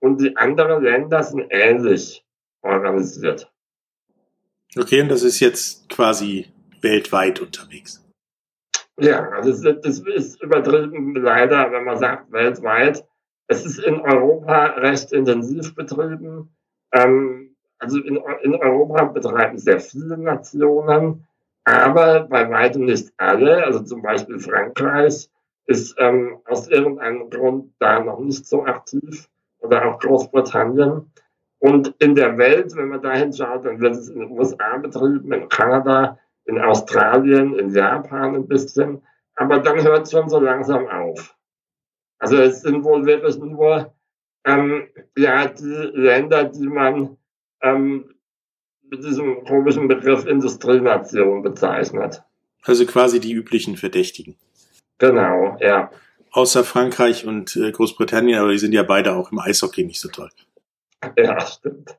und 0.00 0.20
die 0.20 0.36
anderen 0.36 0.82
Länder 0.82 1.22
sind 1.22 1.46
ähnlich 1.50 2.24
organisiert. 2.62 3.50
Okay, 4.76 5.02
und 5.02 5.08
das 5.08 5.22
ist 5.22 5.40
jetzt 5.40 5.88
quasi 5.88 6.46
weltweit 6.80 7.40
unterwegs. 7.40 8.02
Ja, 8.98 9.40
das, 9.40 9.60
das 9.60 9.98
ist 10.00 10.42
übertrieben 10.42 11.14
leider, 11.14 11.70
wenn 11.72 11.84
man 11.84 11.98
sagt 11.98 12.32
weltweit. 12.32 13.04
Es 13.48 13.64
ist 13.66 13.78
in 13.78 14.00
Europa 14.00 14.66
recht 14.76 15.12
intensiv 15.12 15.74
betrieben. 15.74 16.54
Ähm, 16.92 17.56
also 17.78 17.98
in, 17.98 18.18
in 18.42 18.54
Europa 18.54 19.04
betreiben 19.04 19.58
sehr 19.58 19.80
viele 19.80 20.16
Nationen, 20.16 21.26
aber 21.64 22.20
bei 22.20 22.48
weitem 22.48 22.84
nicht 22.84 23.12
alle. 23.16 23.64
Also 23.64 23.80
zum 23.80 24.02
Beispiel 24.02 24.38
Frankreich 24.38 25.28
ist 25.66 25.94
ähm, 25.98 26.38
aus 26.44 26.68
irgendeinem 26.68 27.30
Grund 27.30 27.72
da 27.78 28.00
noch 28.00 28.18
nicht 28.18 28.46
so 28.46 28.64
aktiv 28.64 29.28
oder 29.60 29.86
auch 29.86 29.98
Großbritannien. 30.00 31.10
Und 31.58 31.94
in 31.98 32.14
der 32.14 32.36
Welt, 32.38 32.74
wenn 32.74 32.88
man 32.88 33.02
da 33.02 33.12
hinschaut, 33.14 33.64
dann 33.64 33.80
wird 33.80 33.94
es 33.94 34.08
in 34.08 34.20
den 34.20 34.30
USA 34.32 34.78
betrieben, 34.78 35.32
in 35.32 35.48
Kanada, 35.48 36.18
in 36.44 36.58
Australien, 36.58 37.56
in 37.58 37.70
Japan 37.70 38.34
ein 38.34 38.48
bisschen. 38.48 39.02
Aber 39.36 39.60
dann 39.60 39.82
hört 39.82 40.06
es 40.06 40.10
schon 40.10 40.28
so 40.28 40.40
langsam 40.40 40.88
auf. 40.88 41.36
Also 42.18 42.36
es 42.36 42.62
sind 42.62 42.84
wohl 42.84 43.06
wirklich 43.06 43.38
nur 43.38 43.94
ähm, 44.44 44.88
ja, 45.16 45.46
die 45.46 45.90
Länder, 45.94 46.44
die 46.44 46.66
man 46.66 47.16
ähm, 47.62 48.12
mit 48.90 49.04
diesem 49.04 49.44
komischen 49.44 49.88
Begriff 49.88 50.26
Industrienation 50.26 51.42
bezeichnet. 51.42 52.22
Also 52.62 52.86
quasi 52.86 53.20
die 53.20 53.32
üblichen 53.32 53.76
Verdächtigen. 53.76 54.36
Genau, 54.98 55.56
ja. 55.60 55.90
Außer 56.30 56.64
Frankreich 56.64 57.26
und 57.26 57.56
äh, 57.56 57.72
Großbritannien, 57.72 58.38
aber 58.38 58.52
die 58.52 58.58
sind 58.58 58.72
ja 58.72 58.82
beide 58.82 59.14
auch 59.14 59.32
im 59.32 59.38
Eishockey 59.38 59.84
nicht 59.84 60.00
so 60.00 60.08
toll. 60.08 60.30
Ja, 61.16 61.40
stimmt. 61.44 61.98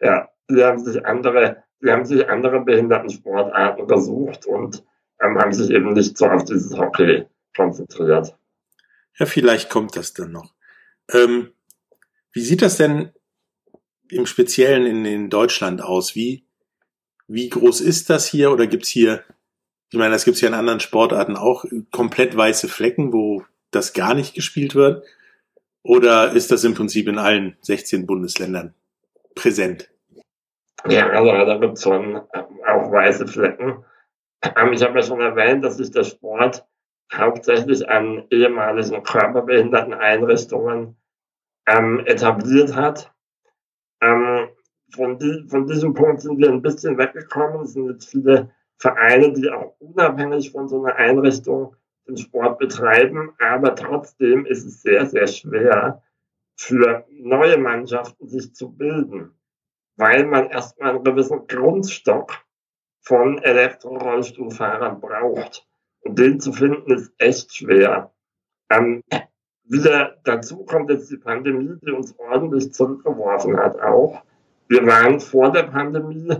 Ja, 0.00 0.28
die 0.48 0.62
haben 0.62 0.84
sich 0.84 1.04
andere, 1.04 1.64
die 1.82 1.90
haben 1.90 2.04
sich 2.04 2.28
andere 2.28 2.60
Behindertensportarten 2.60 3.88
gesucht 3.88 4.46
und 4.46 4.84
ähm, 5.20 5.38
haben 5.38 5.52
sich 5.52 5.70
eben 5.70 5.92
nicht 5.92 6.16
so 6.16 6.26
auf 6.26 6.44
dieses 6.44 6.76
Hockey 6.76 7.24
konzentriert. 7.56 8.36
Ja, 9.18 9.26
vielleicht 9.26 9.70
kommt 9.70 9.96
das 9.96 10.12
dann 10.12 10.32
noch. 10.32 10.54
Ähm, 11.12 11.52
wie 12.32 12.42
sieht 12.42 12.62
das 12.62 12.76
denn 12.76 13.12
im 14.10 14.26
Speziellen 14.26 14.86
in, 14.86 15.04
in 15.04 15.30
Deutschland 15.30 15.82
aus? 15.82 16.14
Wie, 16.14 16.46
wie 17.26 17.48
groß 17.48 17.80
ist 17.80 18.10
das 18.10 18.26
hier 18.26 18.50
oder 18.50 18.66
gibt's 18.66 18.88
hier, 18.88 19.24
ich 19.94 19.98
meine, 19.98 20.12
das 20.12 20.24
gibt's 20.24 20.40
ja 20.40 20.48
in 20.48 20.54
anderen 20.54 20.80
Sportarten 20.80 21.36
auch, 21.36 21.64
komplett 21.92 22.36
weiße 22.36 22.66
Flecken, 22.66 23.12
wo 23.12 23.44
das 23.70 23.92
gar 23.92 24.14
nicht 24.14 24.34
gespielt 24.34 24.74
wird? 24.74 25.06
Oder 25.84 26.32
ist 26.32 26.50
das 26.50 26.64
im 26.64 26.74
Prinzip 26.74 27.06
in 27.06 27.16
allen 27.16 27.56
16 27.60 28.04
Bundesländern 28.04 28.74
präsent? 29.36 29.92
Ja, 30.88 31.10
also 31.10 31.30
da 31.30 31.58
gibt's 31.58 31.84
schon 31.84 32.16
ähm, 32.34 32.44
auch 32.66 32.90
weiße 32.90 33.28
Flecken. 33.28 33.84
Ähm, 34.56 34.72
ich 34.72 34.82
habe 34.82 34.98
ja 34.98 35.02
schon 35.04 35.20
erwähnt, 35.20 35.64
dass 35.64 35.76
sich 35.76 35.92
der 35.92 36.02
Sport 36.02 36.66
hauptsächlich 37.14 37.88
an 37.88 38.24
ehemaligen 38.30 39.00
körperbehinderten 39.04 39.94
Einrichtungen 39.94 40.96
ähm, 41.68 42.00
etabliert 42.04 42.74
hat. 42.74 43.12
Ähm, 44.00 44.48
von, 44.92 45.20
die, 45.20 45.46
von 45.48 45.68
diesem 45.68 45.94
Punkt 45.94 46.20
sind 46.20 46.38
wir 46.38 46.50
ein 46.50 46.62
bisschen 46.62 46.98
weggekommen. 46.98 47.62
Es 47.62 47.74
sind 47.74 47.88
jetzt 47.90 48.10
viele 48.10 48.50
Vereine, 48.78 49.32
die 49.32 49.50
auch 49.50 49.74
unabhängig 49.78 50.50
von 50.50 50.68
so 50.68 50.84
einer 50.84 50.96
Einrichtung 50.96 51.76
den 52.06 52.16
Sport 52.16 52.58
betreiben, 52.58 53.32
aber 53.38 53.74
trotzdem 53.74 54.44
ist 54.46 54.64
es 54.64 54.82
sehr, 54.82 55.06
sehr 55.06 55.26
schwer 55.26 56.02
für 56.56 57.04
neue 57.10 57.58
Mannschaften 57.58 58.28
sich 58.28 58.54
zu 58.54 58.70
bilden, 58.72 59.32
weil 59.96 60.26
man 60.26 60.50
erstmal 60.50 60.90
einen 60.90 61.04
gewissen 61.04 61.46
Grundstock 61.46 62.44
von 63.00 63.38
Elektrorollstuhlfahrern 63.38 65.00
braucht. 65.00 65.66
Und 66.00 66.18
den 66.18 66.40
zu 66.40 66.52
finden 66.52 66.92
ist 66.92 67.12
echt 67.18 67.54
schwer. 67.54 68.12
Ähm, 68.70 69.02
wieder 69.64 70.16
dazu 70.24 70.64
kommt 70.64 70.90
jetzt 70.90 71.10
die 71.10 71.16
Pandemie, 71.16 71.78
die 71.82 71.90
uns 71.90 72.18
ordentlich 72.18 72.72
zurückgeworfen 72.72 73.56
hat 73.56 73.80
auch. 73.80 74.22
Wir 74.68 74.86
waren 74.86 75.20
vor 75.20 75.50
der 75.52 75.64
Pandemie 75.64 76.36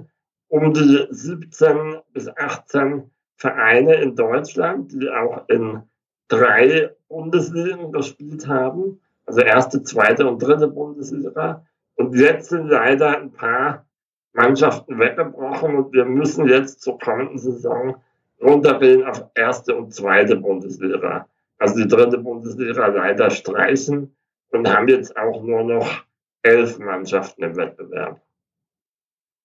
um 0.55 0.73
die 0.73 1.07
17 1.11 1.97
bis 2.13 2.29
18 2.29 3.11
Vereine 3.37 3.95
in 3.95 4.15
Deutschland, 4.15 4.93
die 4.93 5.09
auch 5.09 5.49
in 5.49 5.83
drei 6.29 6.91
Bundesligen 7.09 7.93
gespielt 7.93 8.47
haben. 8.47 9.01
Also 9.27 9.41
erste, 9.41 9.83
zweite 9.83 10.27
und 10.29 10.41
dritte 10.41 10.69
Bundesliga. 10.69 11.65
Und 11.97 12.15
jetzt 12.15 12.51
sind 12.51 12.69
leider 12.69 13.19
ein 13.19 13.33
paar 13.33 13.85
Mannschaften 14.33 14.99
weggebrochen 14.99 15.77
und 15.77 15.93
wir 15.93 16.05
müssen 16.05 16.49
jetzt 16.49 16.83
zur 16.83 16.99
kommenden 16.99 17.39
Saison 17.39 17.97
runtergehen 18.41 19.05
auf 19.05 19.25
erste 19.35 19.75
und 19.75 19.95
zweite 19.95 20.37
Bundesliga 20.37 21.27
also 21.59 21.77
die 21.77 21.89
dritte 21.89 22.19
Bundesliga 22.19 22.87
leider 22.89 23.31
streichen 23.31 24.15
und 24.51 24.69
haben 24.69 24.89
jetzt 24.89 25.17
auch 25.17 25.43
nur 25.43 25.65
noch 25.65 26.05
elf 26.43 26.79
Mannschaften 26.79 27.43
im 27.43 27.57
Wettbewerb. 27.57 28.21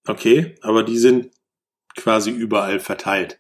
Okay, 0.08 0.56
aber 0.62 0.84
die 0.84 0.98
sind 0.98 1.32
quasi 1.96 2.32
überall 2.32 2.80
verteilt. 2.80 3.40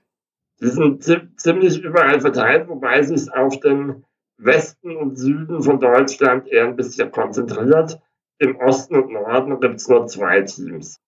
Die 0.62 0.68
sind 0.68 1.04
ziemlich 1.38 1.82
überall 1.82 2.20
verteilt, 2.20 2.68
wobei 2.68 3.02
sich 3.04 3.32
auf 3.34 3.60
den 3.60 4.06
Westen 4.38 4.96
und 4.96 5.18
Süden 5.18 5.62
von 5.64 5.80
Deutschland 5.80 6.48
eher 6.48 6.66
ein 6.66 6.76
bisschen 6.76 7.12
konzentriert. 7.12 8.00
Im 8.40 8.56
Osten 8.58 8.96
und 8.96 9.12
Norden 9.12 9.60
gibt 9.60 9.76
es 9.76 9.88
nur 9.88 10.08
zwei 10.08 10.42
Teams. 10.42 11.00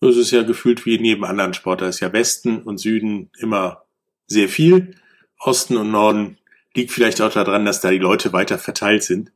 Das 0.00 0.16
ist 0.16 0.30
ja 0.30 0.42
gefühlt 0.42 0.86
wie 0.86 0.96
in 0.96 1.04
jedem 1.04 1.24
anderen 1.24 1.54
Sport. 1.54 1.82
Da 1.82 1.88
ist 1.88 2.00
ja 2.00 2.12
Westen 2.12 2.62
und 2.62 2.78
Süden 2.78 3.30
immer 3.38 3.84
sehr 4.26 4.48
viel. 4.48 4.94
Osten 5.38 5.76
und 5.76 5.90
Norden 5.90 6.38
Liegt 6.74 6.92
vielleicht 6.92 7.20
auch 7.20 7.32
daran, 7.32 7.64
dass 7.64 7.80
da 7.80 7.90
die 7.90 7.98
Leute 7.98 8.32
weiter 8.32 8.58
verteilt 8.58 9.02
sind. 9.02 9.32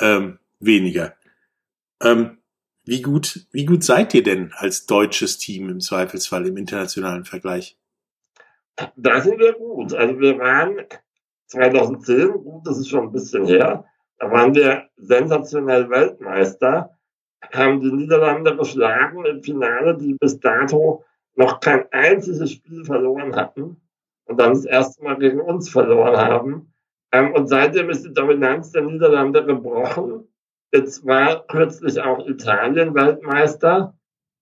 Ähm, 0.00 0.38
weniger. 0.58 1.14
Ähm, 2.00 2.38
wie 2.84 3.02
gut, 3.02 3.46
wie 3.52 3.64
gut 3.64 3.84
seid 3.84 4.14
ihr 4.14 4.22
denn 4.22 4.52
als 4.56 4.86
deutsches 4.86 5.38
Team 5.38 5.68
im 5.68 5.80
Zweifelsfall 5.80 6.46
im 6.46 6.56
internationalen 6.56 7.24
Vergleich? 7.24 7.78
Da 8.96 9.20
sind 9.20 9.38
wir 9.38 9.52
gut. 9.52 9.94
Also 9.94 10.18
wir 10.18 10.38
waren 10.38 10.80
2010, 11.46 12.32
gut, 12.32 12.66
das 12.66 12.78
ist 12.78 12.88
schon 12.88 13.04
ein 13.04 13.12
bisschen 13.12 13.46
her, 13.46 13.84
da 14.18 14.30
waren 14.30 14.54
wir 14.54 14.88
sensationell 14.96 15.90
Weltmeister, 15.90 16.96
haben 17.52 17.80
die 17.80 17.92
Niederlande 17.92 18.56
geschlagen 18.56 19.24
im 19.26 19.42
Finale, 19.42 19.96
die 19.96 20.14
bis 20.14 20.38
dato 20.40 21.04
noch 21.34 21.60
kein 21.60 21.90
einziges 21.92 22.52
Spiel 22.52 22.84
verloren 22.84 23.34
hatten 23.34 23.80
und 24.26 24.38
dann 24.38 24.54
das 24.54 24.64
erste 24.64 25.02
Mal 25.02 25.18
gegen 25.18 25.40
uns 25.40 25.68
verloren 25.68 26.16
haben. 26.16 26.72
Ähm, 27.10 27.34
und 27.34 27.48
seitdem 27.48 27.90
ist 27.90 28.04
die 28.04 28.14
Dominanz 28.14 28.72
der 28.72 28.82
Niederlande 28.82 29.44
gebrochen. 29.44 30.28
Jetzt 30.72 31.06
war 31.06 31.46
kürzlich 31.48 32.00
auch 32.00 32.26
Italien 32.26 32.94
Weltmeister. 32.94 33.94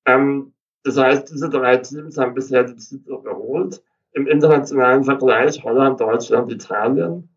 Ähm, 0.06 0.52
das 0.84 0.96
heißt, 0.96 1.30
diese 1.30 1.50
drei 1.50 1.78
Teams 1.78 2.16
haben 2.16 2.34
bisher 2.34 2.64
die 2.64 2.76
Titel 2.76 3.20
geholt. 3.22 3.82
Im 4.12 4.28
internationalen 4.28 5.04
Vergleich 5.04 5.62
Holland, 5.64 6.00
Deutschland, 6.00 6.52
Italien. 6.52 7.28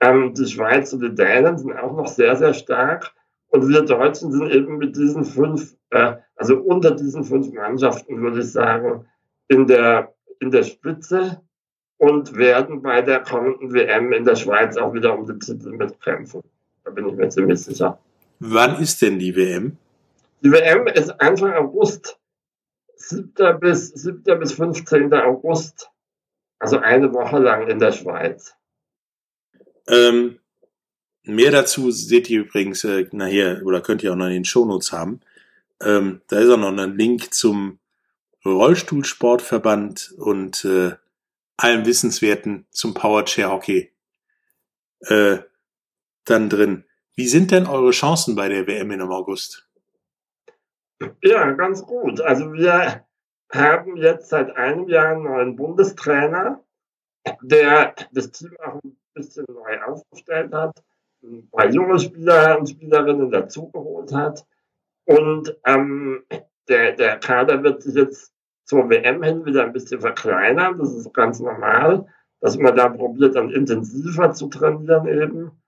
Ähm, 0.00 0.34
die 0.34 0.46
Schweiz 0.46 0.92
und 0.92 1.02
die 1.02 1.14
Dänen 1.14 1.58
sind 1.58 1.76
auch 1.76 1.96
noch 1.96 2.06
sehr, 2.06 2.36
sehr 2.36 2.54
stark. 2.54 3.12
Und 3.48 3.68
wir 3.68 3.82
Deutschen 3.82 4.30
sind 4.30 4.50
eben 4.50 4.78
mit 4.78 4.96
diesen 4.96 5.24
fünf, 5.24 5.74
äh, 5.90 6.14
also 6.36 6.58
unter 6.58 6.92
diesen 6.92 7.24
fünf 7.24 7.52
Mannschaften, 7.52 8.20
würde 8.20 8.40
ich 8.40 8.52
sagen, 8.52 9.06
in 9.48 9.66
der, 9.66 10.14
in 10.38 10.52
der 10.52 10.62
Spitze 10.62 11.40
und 11.96 12.36
werden 12.36 12.82
bei 12.82 13.02
der 13.02 13.20
kommenden 13.20 13.72
WM 13.72 14.12
in 14.12 14.24
der 14.24 14.36
Schweiz 14.36 14.76
auch 14.76 14.92
wieder 14.92 15.18
um 15.18 15.26
den 15.26 15.40
Titel 15.40 15.70
mitkämpfen. 15.70 16.42
Da 16.84 16.90
bin 16.92 17.08
ich 17.08 17.16
mir 17.16 17.28
ziemlich 17.30 17.60
sicher. 17.60 17.98
Wann 18.40 18.80
ist 18.80 19.02
denn 19.02 19.18
die 19.18 19.34
WM? 19.34 19.76
Die 20.42 20.52
WM 20.52 20.86
ist 20.86 21.10
Anfang 21.20 21.52
August. 21.54 22.18
7. 22.96 23.32
bis, 23.60 23.88
7. 23.88 24.22
bis 24.38 24.52
15. 24.52 25.12
August. 25.14 25.90
Also 26.58 26.78
eine 26.78 27.12
Woche 27.12 27.38
lang 27.38 27.68
in 27.68 27.78
der 27.78 27.92
Schweiz. 27.92 28.54
Ähm, 29.86 30.38
mehr 31.22 31.50
dazu 31.50 31.90
seht 31.90 32.28
ihr 32.30 32.40
übrigens 32.40 32.84
äh, 32.84 33.06
nachher 33.12 33.64
oder 33.64 33.80
könnt 33.80 34.02
ihr 34.02 34.12
auch 34.12 34.16
noch 34.16 34.26
in 34.26 34.32
den 34.32 34.44
Shownotes 34.44 34.92
haben. 34.92 35.20
Ähm, 35.80 36.20
da 36.28 36.40
ist 36.40 36.50
auch 36.50 36.56
noch 36.56 36.76
ein 36.76 36.96
Link 36.96 37.32
zum 37.32 37.78
Rollstuhlsportverband 38.44 40.14
und 40.18 40.64
äh, 40.64 40.92
allem 41.56 41.86
Wissenswerten 41.86 42.66
zum 42.70 42.94
Powerchair 42.94 43.50
Hockey 43.50 43.92
äh, 45.00 45.38
dann 46.24 46.48
drin. 46.48 46.84
Wie 47.18 47.26
sind 47.26 47.50
denn 47.50 47.66
eure 47.66 47.90
Chancen 47.90 48.36
bei 48.36 48.48
der 48.48 48.68
WM 48.68 48.92
in 48.92 49.02
August? 49.02 49.68
Ja, 51.20 51.50
ganz 51.50 51.84
gut. 51.84 52.20
Also 52.20 52.52
wir 52.52 53.04
haben 53.52 53.96
jetzt 53.96 54.28
seit 54.28 54.54
einem 54.56 54.88
Jahr 54.88 55.08
einen 55.08 55.24
neuen 55.24 55.56
Bundestrainer, 55.56 56.62
der 57.42 57.96
das 58.12 58.30
Team 58.30 58.54
auch 58.64 58.80
ein 58.84 58.96
bisschen 59.14 59.46
neu 59.48 59.82
aufgestellt 59.82 60.52
hat, 60.54 60.80
ein 61.24 61.50
paar 61.50 61.68
junge 61.68 61.98
Spieler 61.98 62.56
und 62.56 62.68
Spielerinnen 62.68 63.32
dazugeholt 63.32 64.14
hat. 64.14 64.46
Und 65.04 65.56
ähm, 65.66 66.22
der, 66.68 66.92
der 66.92 67.18
Kader 67.18 67.64
wird 67.64 67.82
sich 67.82 67.96
jetzt 67.96 68.32
zur 68.64 68.88
WM 68.90 69.24
hin 69.24 69.44
wieder 69.44 69.64
ein 69.64 69.72
bisschen 69.72 70.00
verkleinern. 70.00 70.78
Das 70.78 70.94
ist 70.94 71.12
ganz 71.12 71.40
normal, 71.40 72.06
dass 72.38 72.56
man 72.56 72.76
da 72.76 72.88
probiert, 72.88 73.34
dann 73.34 73.50
intensiver 73.50 74.30
zu 74.34 74.46
trainieren 74.46 75.08
eben. 75.08 75.60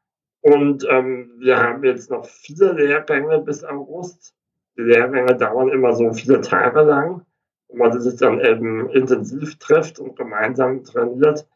Und 0.42 0.87
ähm, 0.88 1.33
wir 1.38 1.59
haben 1.59 1.85
jetzt 1.85 2.11
noch 2.11 2.26
viele 2.26 2.72
Lehrgänge 2.72 3.40
bis 3.40 3.62
August. 3.64 4.35
Die 4.76 4.83
Lehrgänge 4.83 5.37
dauern 5.37 5.68
immer 5.68 5.94
so 5.94 6.12
viele 6.12 6.40
Tage 6.40 6.81
lang, 6.83 7.26
wo 7.68 7.76
man 7.76 8.00
sich 8.00 8.16
dann 8.16 8.40
eben 8.40 8.88
intensiv 8.90 9.59
trifft 9.59 9.98
und 9.98 10.16
gemeinsam 10.16 10.83
trainiert. 10.85 11.46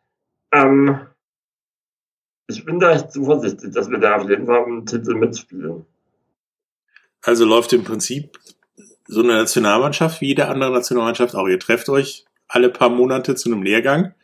Ähm, 0.53 1.01
ich 2.47 2.65
bin 2.65 2.79
da 2.79 2.93
echt 2.93 3.13
zuversichtlich, 3.13 3.73
dass 3.73 3.91
wir 3.91 3.99
da 3.99 4.17
auf 4.17 4.29
jeden 4.29 4.47
Fall 4.47 4.65
einen 4.65 4.85
Titel 4.85 5.15
mitspielen. 5.15 5.87
Also 7.23 7.47
läuft 7.47 7.73
im 7.73 7.85
Prinzip 7.85 8.39
so 9.07 9.23
eine 9.23 9.35
Nationalmannschaft 9.35 10.21
wie 10.21 10.29
jede 10.29 10.49
andere 10.49 10.73
Nationalmannschaft 10.73 11.35
auch. 11.35 11.49
Ihr 11.49 11.59
trefft 11.59 11.89
euch 11.89 12.27
alle 12.49 12.69
paar 12.69 12.91
Monate 12.91 13.35
zu 13.35 13.51
einem 13.51 13.63
Lehrgang. 13.63 14.15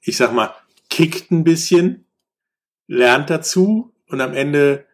Ich 0.00 0.16
sag 0.16 0.32
mal, 0.32 0.54
kickt 0.88 1.32
ein 1.32 1.42
bisschen, 1.42 2.03
lernt 2.86 3.30
dazu 3.30 3.92
und 4.08 4.20
am 4.20 4.34
Ende, 4.34 4.84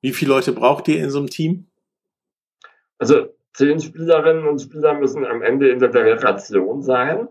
wie 0.00 0.12
viele 0.12 0.32
Leute 0.32 0.52
braucht 0.52 0.88
ihr 0.88 1.02
in 1.02 1.10
so 1.10 1.18
einem 1.18 1.30
Team? 1.30 1.66
Also 2.98 3.34
zehn 3.52 3.80
Spielerinnen 3.80 4.46
und 4.46 4.60
Spieler 4.60 4.94
müssen 4.94 5.24
am 5.24 5.42
Ende 5.42 5.70
in 5.70 5.78
der 5.78 5.88
Delegation 5.88 6.82
sein. 6.82 7.28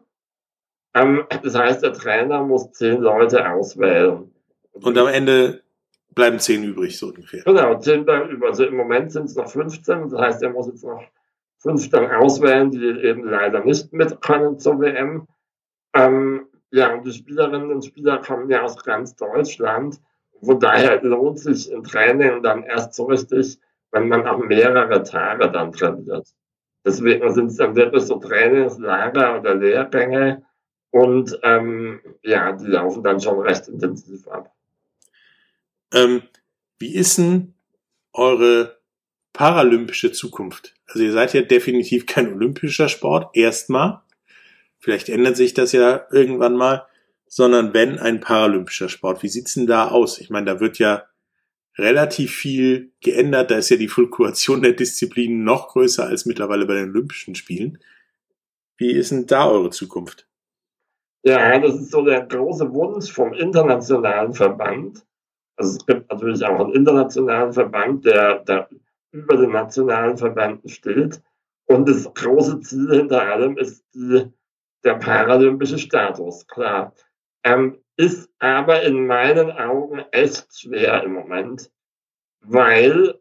Ähm, 0.93 1.25
das 1.43 1.55
heißt, 1.55 1.83
der 1.83 1.93
Trainer 1.93 2.43
muss 2.43 2.71
zehn 2.71 3.01
Leute 3.01 3.49
auswählen. 3.49 4.31
Und 4.73 4.97
am 4.97 5.07
Ende 5.07 5.63
bleiben 6.13 6.39
zehn 6.39 6.63
übrig, 6.63 6.97
so 6.97 7.07
ungefähr. 7.07 7.43
Genau, 7.43 7.79
zehn 7.79 8.05
bleiben 8.05 8.29
übrig. 8.29 8.49
Also 8.49 8.65
im 8.65 8.75
Moment 8.75 9.11
sind 9.11 9.25
es 9.25 9.35
noch 9.35 9.49
15. 9.49 10.09
Das 10.09 10.19
heißt, 10.19 10.43
er 10.43 10.51
muss 10.51 10.67
jetzt 10.67 10.83
noch 10.83 11.03
fünf 11.57 11.89
dann 11.89 12.11
auswählen, 12.11 12.71
die 12.71 12.85
eben 12.85 13.23
leider 13.23 13.63
nicht 13.63 13.93
mit 13.93 14.21
können 14.21 14.59
zur 14.59 14.79
WM. 14.79 15.27
Ähm, 15.95 16.47
ja, 16.73 16.91
und 16.91 17.05
die 17.05 17.13
Spielerinnen 17.13 17.71
und 17.71 17.85
Spieler 17.85 18.17
kommen 18.17 18.49
ja 18.49 18.63
aus 18.63 18.83
ganz 18.83 19.15
Deutschland. 19.15 20.01
Von 20.41 20.59
daher 20.59 21.03
lohnt 21.03 21.39
sich 21.39 21.71
ein 21.71 21.83
Training 21.83 22.41
dann 22.41 22.63
erst 22.63 22.95
so 22.95 23.05
richtig, 23.05 23.59
wenn 23.91 24.07
man 24.07 24.25
auch 24.25 24.39
mehrere 24.39 25.03
Tage 25.03 25.51
dann 25.51 25.71
trainiert. 25.71 26.27
Deswegen 26.83 27.31
sind 27.31 27.51
es 27.51 27.57
dann 27.57 27.75
wirklich 27.75 28.05
so 28.05 28.15
Trainingslager 28.15 29.39
oder 29.39 29.53
Lehrgänge 29.53 30.43
und 30.89 31.39
ähm, 31.43 32.01
ja, 32.23 32.51
die 32.53 32.65
laufen 32.65 33.03
dann 33.03 33.21
schon 33.21 33.39
recht 33.41 33.67
intensiv 33.67 34.27
ab. 34.27 34.51
Ähm, 35.93 36.23
wie 36.79 36.95
ist 36.95 37.19
denn 37.19 37.53
eure 38.13 38.79
paralympische 39.31 40.11
Zukunft? 40.11 40.73
Also 40.87 41.03
ihr 41.03 41.11
seid 41.11 41.35
ja 41.35 41.43
definitiv 41.43 42.07
kein 42.07 42.33
olympischer 42.33 42.89
Sport, 42.89 43.37
erstmal. 43.37 44.01
Vielleicht 44.83 45.07
ändert 45.07 45.37
sich 45.37 45.53
das 45.53 45.71
ja 45.71 46.05
irgendwann 46.11 46.57
mal, 46.57 46.85
sondern 47.25 47.73
wenn 47.73 47.99
ein 47.99 48.19
paralympischer 48.19 48.89
Sport. 48.89 49.23
Wie 49.23 49.29
sieht's 49.29 49.53
denn 49.53 49.65
da 49.65 49.87
aus? 49.87 50.19
Ich 50.19 50.29
meine, 50.29 50.45
da 50.45 50.59
wird 50.59 50.77
ja 50.77 51.03
relativ 51.77 52.35
viel 52.35 52.91
geändert. 52.99 53.49
Da 53.49 53.59
ist 53.59 53.69
ja 53.69 53.77
die 53.77 53.87
Fluktuation 53.87 54.61
der 54.61 54.73
Disziplinen 54.73 55.45
noch 55.45 55.69
größer 55.69 56.05
als 56.05 56.25
mittlerweile 56.25 56.65
bei 56.65 56.73
den 56.73 56.89
Olympischen 56.89 57.33
Spielen. 57.33 57.79
Wie 58.75 58.91
ist 58.91 59.11
denn 59.11 59.25
da 59.25 59.47
eure 59.47 59.69
Zukunft? 59.69 60.27
Ja, 61.23 61.57
das 61.59 61.75
ist 61.75 61.91
so 61.91 62.03
der 62.03 62.25
große 62.25 62.69
Wunsch 62.73 63.09
vom 63.09 63.31
internationalen 63.31 64.33
Verband. 64.33 65.05
Also 65.55 65.77
es 65.77 65.85
gibt 65.85 66.11
natürlich 66.11 66.43
auch 66.43 66.59
einen 66.59 66.73
internationalen 66.73 67.53
Verband, 67.53 68.03
der, 68.03 68.39
der 68.39 68.67
über 69.11 69.37
den 69.37 69.51
nationalen 69.51 70.17
Verbänden 70.17 70.67
steht. 70.67 71.21
Und 71.67 71.87
das 71.87 72.13
große 72.13 72.59
Ziel 72.59 72.89
hinter 72.93 73.21
allem 73.21 73.57
ist 73.57 73.85
die, 73.93 74.29
der 74.83 74.95
paralympische 74.95 75.77
Status, 75.77 76.47
klar. 76.47 76.93
Ähm, 77.43 77.77
ist 77.95 78.29
aber 78.39 78.81
in 78.83 79.05
meinen 79.05 79.51
Augen 79.51 79.99
echt 80.11 80.59
schwer 80.59 81.03
im 81.03 81.13
Moment, 81.13 81.71
weil 82.41 83.19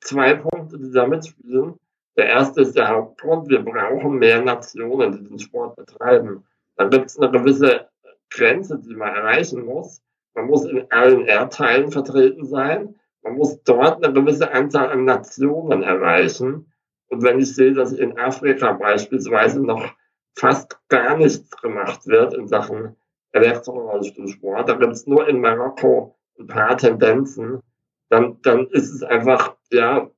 zwei 0.00 0.34
Punkte, 0.34 0.78
die 0.78 0.90
da 0.90 1.06
mitspielen. 1.06 1.76
Der 2.16 2.26
erste 2.26 2.62
ist 2.62 2.76
der 2.76 2.88
Hauptgrund, 2.88 3.48
wir 3.48 3.62
brauchen 3.62 4.18
mehr 4.18 4.42
Nationen, 4.42 5.12
die 5.12 5.28
den 5.28 5.38
Sport 5.38 5.76
betreiben. 5.76 6.44
Da 6.76 6.88
gibt 6.88 7.06
es 7.06 7.18
eine 7.18 7.30
gewisse 7.30 7.88
Grenze, 8.30 8.78
die 8.78 8.94
man 8.94 9.14
erreichen 9.14 9.64
muss. 9.64 10.02
Man 10.34 10.46
muss 10.46 10.64
in 10.64 10.90
allen 10.90 11.26
Erdteilen 11.26 11.92
vertreten 11.92 12.44
sein. 12.44 12.96
Man 13.22 13.34
muss 13.34 13.62
dort 13.62 14.04
eine 14.04 14.12
gewisse 14.12 14.50
Anzahl 14.52 14.90
an 14.90 15.04
Nationen 15.04 15.82
erreichen. 15.82 16.72
Und 17.08 17.22
wenn 17.22 17.38
ich 17.38 17.54
sehe, 17.54 17.74
dass 17.74 17.92
in 17.92 18.18
Afrika 18.18 18.72
beispielsweise 18.72 19.60
noch 19.60 19.94
fast 20.36 20.78
gar 20.88 21.16
nichts 21.16 21.50
gemacht 21.60 22.06
wird 22.06 22.34
in 22.34 22.48
Sachen 22.48 22.96
Elektrorollstuhlsport, 23.32 24.68
da 24.68 24.74
gibt 24.74 24.92
es 24.92 25.06
nur 25.06 25.28
in 25.28 25.40
Marokko 25.40 26.16
ein 26.38 26.46
paar 26.46 26.76
Tendenzen, 26.76 27.62
dann, 28.08 28.40
dann 28.42 28.66
ist 28.68 28.92
es 28.92 29.02
einfach, 29.02 29.56
ja, 29.70 30.10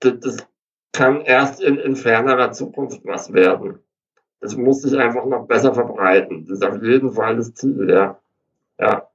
das, 0.00 0.20
das 0.20 0.36
kann 0.92 1.22
erst 1.22 1.62
in, 1.62 1.78
in 1.78 1.96
fernerer 1.96 2.52
Zukunft 2.52 3.00
was 3.04 3.32
werden. 3.32 3.78
Das 4.40 4.56
muss 4.56 4.82
sich 4.82 4.98
einfach 4.98 5.24
noch 5.26 5.46
besser 5.46 5.74
verbreiten. 5.74 6.46
Das 6.46 6.58
ist 6.58 6.64
auf 6.64 6.82
jeden 6.82 7.12
Fall 7.12 7.36
das 7.36 7.54
Ziel, 7.54 7.88
ja. 7.90 8.18
Ja. 8.78 9.08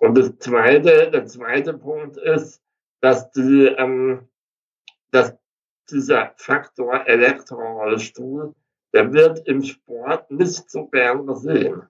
Und 0.00 0.16
das 0.16 0.38
zweite, 0.38 1.10
der 1.10 1.26
zweite 1.26 1.74
Punkt 1.74 2.16
ist, 2.18 2.60
dass 3.00 3.30
die, 3.32 3.66
ähm, 3.66 4.28
dass 5.10 5.34
dieser 5.90 6.32
Faktor 6.36 7.06
Elektrorollstuhl, 7.06 8.54
der 8.92 9.12
wird 9.12 9.46
im 9.46 9.62
Sport 9.62 10.30
nicht 10.30 10.70
so 10.70 10.86
gern 10.86 11.26
gesehen. 11.26 11.82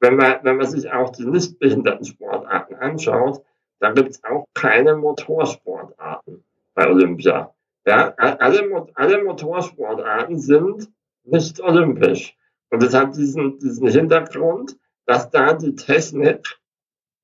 Wenn 0.00 0.16
man, 0.16 0.36
wenn 0.42 0.56
man 0.56 0.66
sich 0.66 0.90
auch 0.90 1.10
die 1.10 1.24
nicht 1.24 1.58
behinderten 1.58 2.04
Sportarten 2.04 2.74
anschaut, 2.74 3.42
da 3.80 3.92
gibt 3.92 4.10
es 4.10 4.24
auch 4.24 4.46
keine 4.54 4.96
Motorsportarten 4.96 6.44
bei 6.74 6.88
Olympia. 6.88 7.52
Ja, 7.86 8.14
alle, 8.16 8.86
alle 8.94 9.24
Motorsportarten 9.24 10.38
sind 10.38 10.90
nicht 11.24 11.60
olympisch. 11.60 12.36
Und 12.70 12.82
das 12.82 12.94
hat 12.94 13.16
diesen, 13.16 13.58
diesen 13.58 13.88
Hintergrund, 13.88 14.76
dass 15.06 15.30
da 15.30 15.52
die 15.52 15.74
Technik 15.74 16.58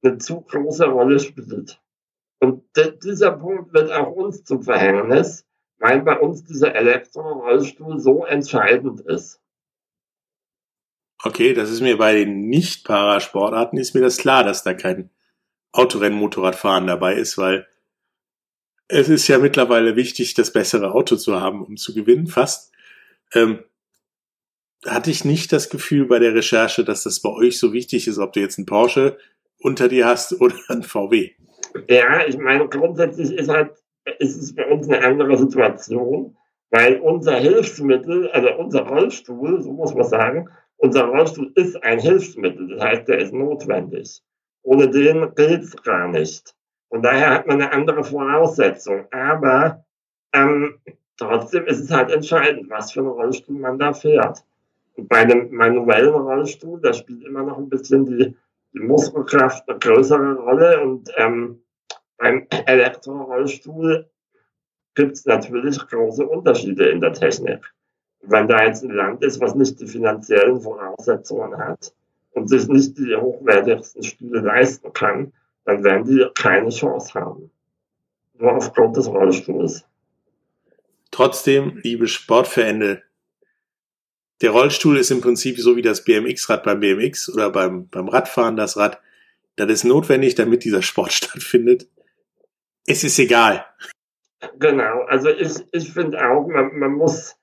eine 0.03 0.19
zu 0.19 0.41
große 0.43 0.87
Rolle 0.87 1.19
spielt. 1.19 1.81
Und 2.41 2.65
dieser 3.05 3.33
Punkt 3.33 3.73
wird 3.73 3.93
auch 3.93 4.13
uns 4.13 4.45
zum 4.45 4.63
Verhängnis, 4.63 5.47
weil 5.81 6.03
bei 6.03 6.19
uns 6.19 6.45
dieser 6.45 6.75
Elektrorollstuhl 6.75 7.99
so 7.99 8.25
entscheidend 8.25 9.01
ist. 9.01 9.41
Okay, 11.23 11.53
das 11.53 11.71
ist 11.71 11.81
mir 11.81 11.99
bei 11.99 12.15
den 12.15 12.49
Nicht-Parasportarten 12.49 13.79
ist 13.79 13.95
mir 13.95 14.01
das 14.01 14.19
klar, 14.19 14.45
dass 14.45 14.63
da 14.63 14.75
kein 14.75 15.11
Autorennen-Motorradfahren 15.73 16.87
dabei 16.87 17.15
ist, 17.15 17.37
weil 17.37 17.67
es 18.89 19.09
ist 19.09 19.29
ja 19.29 19.39
mittlerweile 19.39 19.97
wichtig, 19.97 20.35
das 20.35 20.53
bessere 20.53 20.93
Auto 20.93 21.17
zu 21.17 21.41
haben, 21.41 21.65
um 21.65 21.77
zu 21.77 21.95
gewinnen, 21.95 22.27
fast. 22.27 22.73
Ähm, 23.33 23.63
hatte 24.87 25.11
ich 25.11 25.25
nicht 25.25 25.53
das 25.53 25.69
Gefühl 25.69 26.07
bei 26.07 26.19
der 26.19 26.35
Recherche, 26.35 26.85
dass 26.85 27.05
das 27.05 27.21
bei 27.21 27.31
euch 27.31 27.59
so 27.59 27.73
wichtig 27.73 28.09
ist, 28.09 28.19
ob 28.19 28.33
du 28.33 28.41
jetzt 28.41 28.59
einen 28.59 28.67
Porsche 28.67 29.19
unter 29.59 29.89
dir 29.89 30.07
hast 30.07 30.33
oder 30.41 30.57
ein 30.69 30.83
VW. 30.83 31.33
Ja, 31.89 32.27
ich 32.27 32.37
meine, 32.39 32.69
grundsätzlich 32.69 33.31
ist 33.33 33.49
halt, 33.49 33.73
ist 34.19 34.37
es 34.37 34.55
bei 34.55 34.67
uns 34.67 34.89
eine 34.89 35.05
andere 35.05 35.37
Situation, 35.37 36.37
weil 36.71 37.01
unser 37.01 37.37
Hilfsmittel, 37.37 38.31
also 38.31 38.49
unser 38.57 38.87
Rollstuhl, 38.87 39.61
so 39.63 39.73
muss 39.73 39.95
man 39.95 40.05
sagen, 40.05 40.49
unser 40.77 41.05
Rollstuhl 41.05 41.53
ist 41.57 41.83
ein 41.83 41.99
Hilfsmittel, 41.99 42.69
das 42.69 42.83
heißt, 42.83 43.09
der 43.09 43.19
ist 43.19 43.33
notwendig. 43.33 44.23
Ohne 44.63 44.89
den 44.89 45.35
gilt's 45.35 45.77
gar 45.83 46.09
nicht. 46.09 46.55
Und 46.89 47.03
daher 47.03 47.31
hat 47.31 47.47
man 47.47 47.61
eine 47.61 47.73
andere 47.73 48.05
Voraussetzung. 48.05 49.07
Aber 49.11 49.85
ähm, 50.33 50.75
trotzdem 51.17 51.67
ist 51.67 51.81
es 51.81 51.91
halt 51.91 52.11
entscheidend, 52.11 52.69
was 52.69 52.93
für 52.93 53.01
einen 53.01 53.09
Rollstuhl 53.11 53.59
man 53.59 53.79
da 53.79 53.93
fährt. 53.93 54.45
Und 54.97 55.09
bei 55.09 55.19
einem 55.19 55.55
manuellen 55.55 56.15
Rollstuhl, 56.15 56.81
da 56.81 56.93
spielt 56.93 57.25
immer 57.25 57.43
noch 57.43 57.59
ein 57.59 57.69
bisschen 57.69 58.07
die 58.07 58.37
die 58.73 58.81
Muskelkraft 58.81 59.69
eine 59.69 59.79
größere 59.79 60.35
Rolle 60.37 60.81
und 60.81 61.11
ähm, 61.17 61.63
beim 62.21 62.47
Elektrorollstuhl 62.67 64.07
gibt 64.95 65.13
es 65.13 65.25
natürlich 65.25 65.79
große 65.79 66.27
Unterschiede 66.27 66.91
in 66.91 67.01
der 67.01 67.15
Technik. 67.15 67.65
Wenn 68.23 68.47
da 68.47 68.65
jetzt 68.67 68.85
ein 68.85 68.91
Land 68.91 69.25
ist, 69.25 69.41
was 69.41 69.55
nicht 69.55 69.81
die 69.81 69.87
finanziellen 69.87 70.61
Voraussetzungen 70.61 71.57
hat 71.57 71.95
und 72.33 72.49
sich 72.49 72.69
nicht 72.69 72.99
die 72.99 73.17
hochwertigsten 73.17 74.03
Stühle 74.03 74.41
leisten 74.41 74.93
kann, 74.93 75.33
dann 75.65 75.83
werden 75.83 76.05
die 76.05 76.27
keine 76.35 76.69
Chance 76.69 77.15
haben. 77.15 77.51
Nur 78.39 78.55
aufgrund 78.55 78.99
des 78.99 79.09
Rollstuhls. 79.09 79.85
Trotzdem, 81.11 81.81
liebe 81.83 82.07
Sportverende, 82.07 83.03
der 84.43 84.51
Rollstuhl 84.51 84.99
ist 84.99 85.11
im 85.11 85.23
Prinzip 85.23 85.59
so 85.59 85.77
wie 85.77 85.83
das 85.83 86.05
BMX-Rad 86.05 86.65
beim 86.65 86.81
BMX 86.81 87.33
oder 87.33 87.51
beim, 87.51 87.89
beim 87.89 88.09
Radfahren 88.09 88.57
das 88.57 88.77
Rad. 88.77 89.01
Das 89.57 89.71
ist 89.71 89.85
notwendig, 89.85 90.35
damit 90.35 90.65
dieser 90.65 90.83
Sport 90.83 91.13
stattfindet. 91.15 91.89
Es 92.87 93.05
ist 93.05 93.19
egal. 93.19 93.65
Genau, 94.59 95.03
also 95.03 95.29
ich, 95.29 95.53
ich 95.73 95.93
finde 95.93 96.19
auch, 96.27 96.47
man, 96.47 96.79
man 96.79 96.93
muss, 96.93 97.37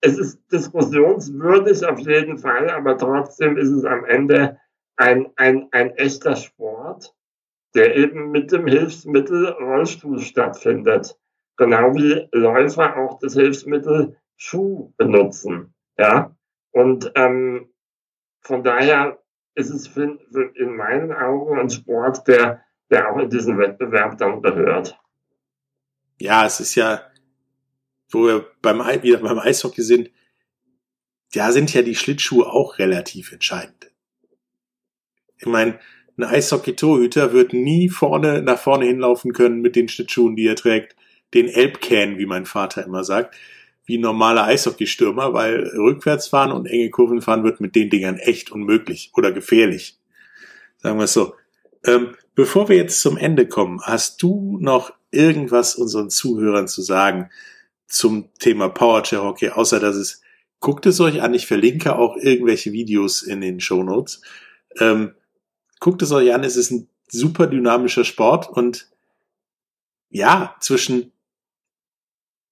es 0.00 0.18
ist 0.18 0.40
diskussionswürdig 0.52 1.84
auf 1.84 1.98
jeden 1.98 2.38
Fall, 2.38 2.70
aber 2.70 2.96
trotzdem 2.96 3.56
ist 3.56 3.70
es 3.70 3.84
am 3.84 4.04
Ende 4.04 4.58
ein, 4.96 5.32
ein, 5.36 5.68
ein 5.72 5.90
echter 5.96 6.36
Sport, 6.36 7.14
der 7.74 7.96
eben 7.96 8.30
mit 8.30 8.52
dem 8.52 8.66
Hilfsmittel 8.66 9.48
Rollstuhl 9.48 10.20
stattfindet. 10.20 11.16
Genau 11.56 11.94
wie 11.94 12.28
Läufer 12.32 12.96
auch 12.96 13.18
das 13.18 13.34
Hilfsmittel 13.34 14.16
Schuh 14.36 14.92
benutzen. 14.96 15.74
Ja, 15.98 16.34
und 16.72 17.12
ähm, 17.16 17.70
von 18.40 18.62
daher 18.62 19.18
ist 19.54 19.70
es 19.70 19.86
in 19.96 20.76
meinen 20.76 21.12
Augen 21.12 21.58
ein 21.58 21.70
Sport, 21.70 22.26
der, 22.26 22.62
der 22.90 23.10
auch 23.10 23.18
in 23.18 23.30
diesen 23.30 23.58
Wettbewerb 23.58 24.18
dann 24.18 24.42
gehört. 24.42 24.98
Ja, 26.18 26.44
es 26.44 26.60
ist 26.60 26.74
ja, 26.74 27.02
wo 28.10 28.26
wir 28.26 28.46
beim, 28.60 28.80
wieder 29.02 29.18
beim 29.18 29.38
Eishockey 29.38 29.82
sind, 29.82 30.10
da 31.32 31.52
sind 31.52 31.72
ja 31.72 31.82
die 31.82 31.94
Schlittschuhe 31.94 32.46
auch 32.46 32.78
relativ 32.78 33.32
entscheidend. 33.32 33.90
Ich 35.38 35.46
meine, 35.46 35.78
ein 36.18 36.24
Eishockey-Torhüter 36.24 37.32
wird 37.32 37.52
nie 37.52 37.88
vorne 37.88 38.42
nach 38.42 38.58
vorne 38.58 38.86
hinlaufen 38.86 39.32
können 39.32 39.62
mit 39.62 39.76
den 39.76 39.88
Schlittschuhen, 39.88 40.36
die 40.36 40.46
er 40.46 40.56
trägt, 40.56 40.96
den 41.32 41.48
Elbcan, 41.48 42.18
wie 42.18 42.26
mein 42.26 42.44
Vater 42.44 42.84
immer 42.84 43.04
sagt, 43.04 43.36
wie 43.86 43.96
ein 43.96 44.02
normaler 44.02 44.44
Eishockeystürmer, 44.44 45.32
weil 45.32 45.66
rückwärts 45.68 46.28
fahren 46.28 46.52
und 46.52 46.66
enge 46.66 46.90
Kurven 46.90 47.22
fahren 47.22 47.44
wird 47.44 47.60
mit 47.60 47.74
den 47.74 47.88
Dingern 47.88 48.18
echt 48.18 48.50
unmöglich 48.50 49.12
oder 49.14 49.32
gefährlich. 49.32 49.98
Sagen 50.78 50.98
wir 50.98 51.04
es 51.04 51.12
so. 51.12 51.34
Ähm, 51.84 52.16
bevor 52.34 52.68
wir 52.68 52.76
jetzt 52.76 53.00
zum 53.00 53.16
Ende 53.16 53.46
kommen, 53.46 53.80
hast 53.82 54.22
du 54.22 54.58
noch 54.60 54.92
irgendwas 55.10 55.74
unseren 55.74 56.10
Zuhörern 56.10 56.68
zu 56.68 56.82
sagen 56.82 57.30
zum 57.86 58.28
Thema 58.38 58.68
Powerchair 58.68 59.22
Hockey, 59.22 59.50
außer 59.50 59.80
dass 59.80 59.96
es, 59.96 60.22
guckt 60.60 60.86
es 60.86 61.00
euch 61.00 61.22
an, 61.22 61.34
ich 61.34 61.46
verlinke 61.46 61.96
auch 61.96 62.16
irgendwelche 62.16 62.72
Videos 62.72 63.22
in 63.22 63.40
den 63.40 63.60
Show 63.60 63.82
Notes. 63.82 64.22
Ähm, 64.78 65.14
guckt 65.80 66.02
es 66.02 66.12
euch 66.12 66.32
an, 66.32 66.44
es 66.44 66.56
ist 66.56 66.70
ein 66.70 66.88
super 67.08 67.46
dynamischer 67.46 68.04
Sport 68.04 68.48
und 68.48 68.88
ja, 70.10 70.54
zwischen 70.60 71.12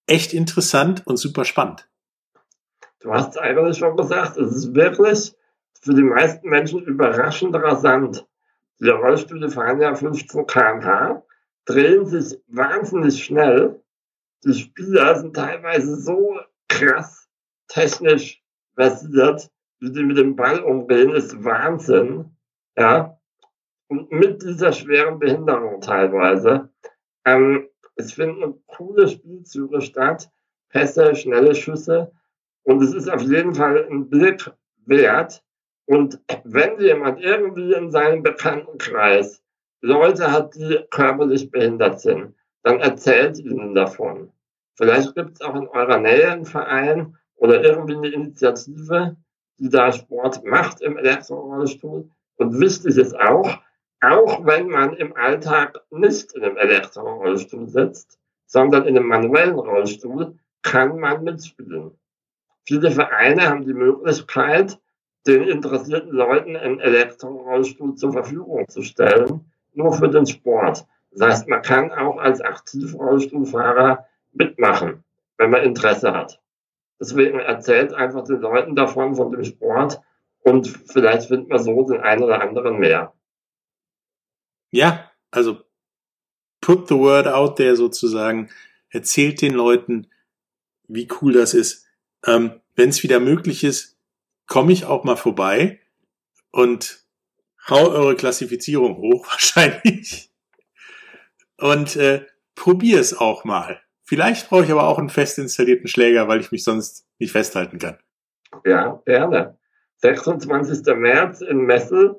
echt 0.06 0.32
interessant 0.32 1.06
und 1.06 1.18
super 1.18 1.44
spannend. 1.44 1.88
Du 3.00 3.12
hast 3.12 3.30
es 3.30 3.36
eigentlich 3.36 3.78
schon 3.78 3.96
gesagt, 3.96 4.36
es 4.36 4.52
ist 4.52 4.74
wirklich 4.74 5.34
für 5.80 5.94
die 5.94 6.02
meisten 6.02 6.48
Menschen 6.48 6.82
überraschend 6.82 7.54
rasant. 7.54 8.26
Die 8.80 8.88
Rollstühle 8.88 9.50
fahren 9.50 9.80
ja 9.80 9.94
15 9.94 10.46
km/h, 10.46 11.22
drehen 11.64 12.06
sich 12.06 12.38
wahnsinnig 12.46 13.24
schnell. 13.24 13.82
Die 14.44 14.54
Spieler 14.54 15.16
sind 15.16 15.34
teilweise 15.34 15.96
so 15.96 16.38
krass 16.68 17.28
technisch 17.68 18.42
versiert, 18.74 19.50
wie 19.80 19.92
die 19.92 20.02
mit 20.02 20.16
dem 20.16 20.36
Ball 20.36 20.60
umgehen, 20.60 21.10
ist 21.10 21.44
Wahnsinn. 21.44 22.36
Ja. 22.76 23.18
Und 23.88 24.10
mit 24.12 24.42
dieser 24.42 24.72
schweren 24.72 25.18
Behinderung 25.18 25.80
teilweise. 25.80 26.70
Ähm, 27.24 27.68
es 27.96 28.12
finden 28.12 28.62
coole 28.66 29.08
Spielzüge 29.08 29.80
statt, 29.80 30.30
Pässe, 30.68 31.14
schnelle 31.16 31.54
Schüsse. 31.54 32.12
Und 32.62 32.82
es 32.82 32.94
ist 32.94 33.08
auf 33.08 33.22
jeden 33.22 33.54
Fall 33.54 33.88
ein 33.90 34.08
Blick 34.08 34.50
wert. 34.86 35.42
Und 35.88 36.20
wenn 36.44 36.78
jemand 36.80 37.18
irgendwie 37.22 37.72
in 37.72 37.90
seinem 37.90 38.22
Bekanntenkreis 38.22 39.42
Leute 39.80 40.30
hat, 40.30 40.54
die 40.54 40.80
körperlich 40.90 41.50
behindert 41.50 42.02
sind, 42.02 42.34
dann 42.62 42.80
erzählt 42.80 43.38
ihnen 43.38 43.74
davon. 43.74 44.30
Vielleicht 44.76 45.14
gibt 45.14 45.32
es 45.32 45.40
auch 45.40 45.54
in 45.54 45.66
eurer 45.66 45.98
Nähe 45.98 46.30
einen 46.30 46.44
Verein 46.44 47.16
oder 47.36 47.64
irgendwie 47.64 47.96
eine 47.96 48.08
Initiative, 48.08 49.16
die 49.58 49.70
da 49.70 49.90
Sport 49.90 50.44
macht 50.44 50.82
im 50.82 50.98
Elektrorollstuhl. 50.98 52.10
Und 52.36 52.60
wichtig 52.60 52.98
ist 52.98 53.18
auch, 53.18 53.58
auch 54.02 54.44
wenn 54.44 54.68
man 54.68 54.92
im 54.92 55.16
Alltag 55.16 55.80
nicht 55.90 56.34
in 56.34 56.44
einem 56.44 56.58
Elektrorollstuhl 56.58 57.66
sitzt, 57.66 58.18
sondern 58.44 58.84
in 58.84 58.98
einem 58.98 59.08
manuellen 59.08 59.58
Rollstuhl, 59.58 60.38
kann 60.60 61.00
man 61.00 61.24
mitspielen. 61.24 61.92
Viele 62.66 62.90
Vereine 62.90 63.48
haben 63.48 63.64
die 63.64 63.72
Möglichkeit, 63.72 64.78
den 65.26 65.42
interessierten 65.42 66.12
Leuten 66.12 66.56
einen 66.56 66.80
Elektrorollstuhl 66.80 67.94
zur 67.96 68.12
Verfügung 68.12 68.66
zu 68.68 68.82
stellen, 68.82 69.50
nur 69.74 69.92
für 69.92 70.08
den 70.08 70.26
Sport. 70.26 70.86
Das 71.10 71.28
heißt, 71.28 71.48
man 71.48 71.62
kann 71.62 71.90
auch 71.92 72.18
als 72.18 72.40
Aktivrollstuhlfahrer 72.40 74.06
mitmachen, 74.32 75.04
wenn 75.36 75.50
man 75.50 75.62
Interesse 75.62 76.12
hat. 76.12 76.40
Deswegen 77.00 77.38
erzählt 77.38 77.92
einfach 77.92 78.24
den 78.24 78.40
Leuten 78.40 78.74
davon, 78.74 79.14
von 79.14 79.30
dem 79.30 79.44
Sport 79.44 80.00
und 80.42 80.68
vielleicht 80.86 81.28
findet 81.28 81.48
man 81.48 81.62
so 81.62 81.84
den 81.84 82.00
einen 82.00 82.22
oder 82.22 82.40
anderen 82.40 82.78
mehr. 82.78 83.12
Ja, 84.70 85.10
also 85.30 85.58
put 86.60 86.88
the 86.88 86.94
word 86.94 87.26
out 87.26 87.56
there 87.56 87.76
sozusagen. 87.76 88.50
Erzählt 88.90 89.40
den 89.42 89.54
Leuten, 89.54 90.08
wie 90.88 91.08
cool 91.20 91.32
das 91.32 91.54
ist. 91.54 91.86
Ähm, 92.26 92.60
Wenn 92.74 92.88
es 92.88 93.02
wieder 93.02 93.20
möglich 93.20 93.64
ist, 93.64 93.97
komme 94.48 94.72
ich 94.72 94.86
auch 94.86 95.04
mal 95.04 95.16
vorbei 95.16 95.80
und 96.50 97.04
hau 97.68 97.88
eure 97.90 98.16
Klassifizierung 98.16 98.96
hoch 98.96 99.26
wahrscheinlich. 99.30 100.32
Und 101.58 101.96
äh, 101.96 102.26
probier 102.54 102.98
es 102.98 103.16
auch 103.16 103.44
mal. 103.44 103.80
Vielleicht 104.02 104.48
brauche 104.48 104.64
ich 104.64 104.72
aber 104.72 104.88
auch 104.88 104.98
einen 104.98 105.10
fest 105.10 105.38
installierten 105.38 105.86
Schläger, 105.86 106.28
weil 106.28 106.40
ich 106.40 106.50
mich 106.50 106.64
sonst 106.64 107.06
nicht 107.18 107.32
festhalten 107.32 107.78
kann. 107.78 107.98
Ja, 108.64 109.02
gerne. 109.04 109.58
26. 109.98 110.86
März 110.96 111.42
in 111.42 111.58
Messel 111.58 112.18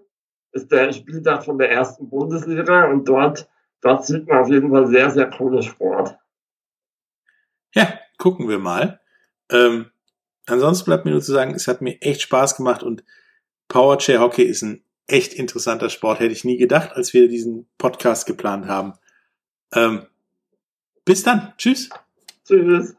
ist 0.52 0.72
der 0.72 0.92
Spieltag 0.94 1.46
von 1.46 1.58
der 1.58 1.72
ersten 1.72 2.10
Bundesliga 2.10 2.86
und 2.86 3.08
dort, 3.08 3.50
dort 3.82 4.06
sieht 4.06 4.28
man 4.28 4.40
auf 4.40 4.50
jeden 4.50 4.70
Fall 4.70 4.88
sehr, 4.88 5.10
sehr 5.10 5.30
coolen 5.30 5.64
Sport. 5.64 6.18
Ja, 7.74 8.00
gucken 8.18 8.50
wir 8.50 8.60
mal. 8.60 9.00
Ähm, 9.52 9.90
ansonsten 10.52 10.86
bleibt 10.86 11.06
mir 11.06 11.12
nur 11.12 11.22
zu 11.22 11.32
sagen, 11.32 11.54
es 11.54 11.68
hat 11.68 11.82
mir 11.82 12.02
echt 12.02 12.22
Spaß 12.22 12.56
gemacht 12.56 12.84
und 12.84 13.04
Powerchair 13.68 14.20
Hockey 14.20 14.44
ist 14.44 14.62
ein 14.64 14.84
echt 15.08 15.34
interessanter 15.34 15.90
Sport. 15.90 16.20
Hätte 16.20 16.34
ich 16.34 16.44
nie 16.44 16.58
gedacht, 16.58 16.92
als 16.94 17.14
wir 17.14 17.28
diesen 17.28 17.68
Podcast 17.78 18.26
geplant 18.26 18.68
haben. 18.68 18.94
Ähm, 19.74 20.06
bis 21.06 21.24
dann. 21.24 21.54
Tschüss. 21.58 21.90
Tschüss. 22.46 22.99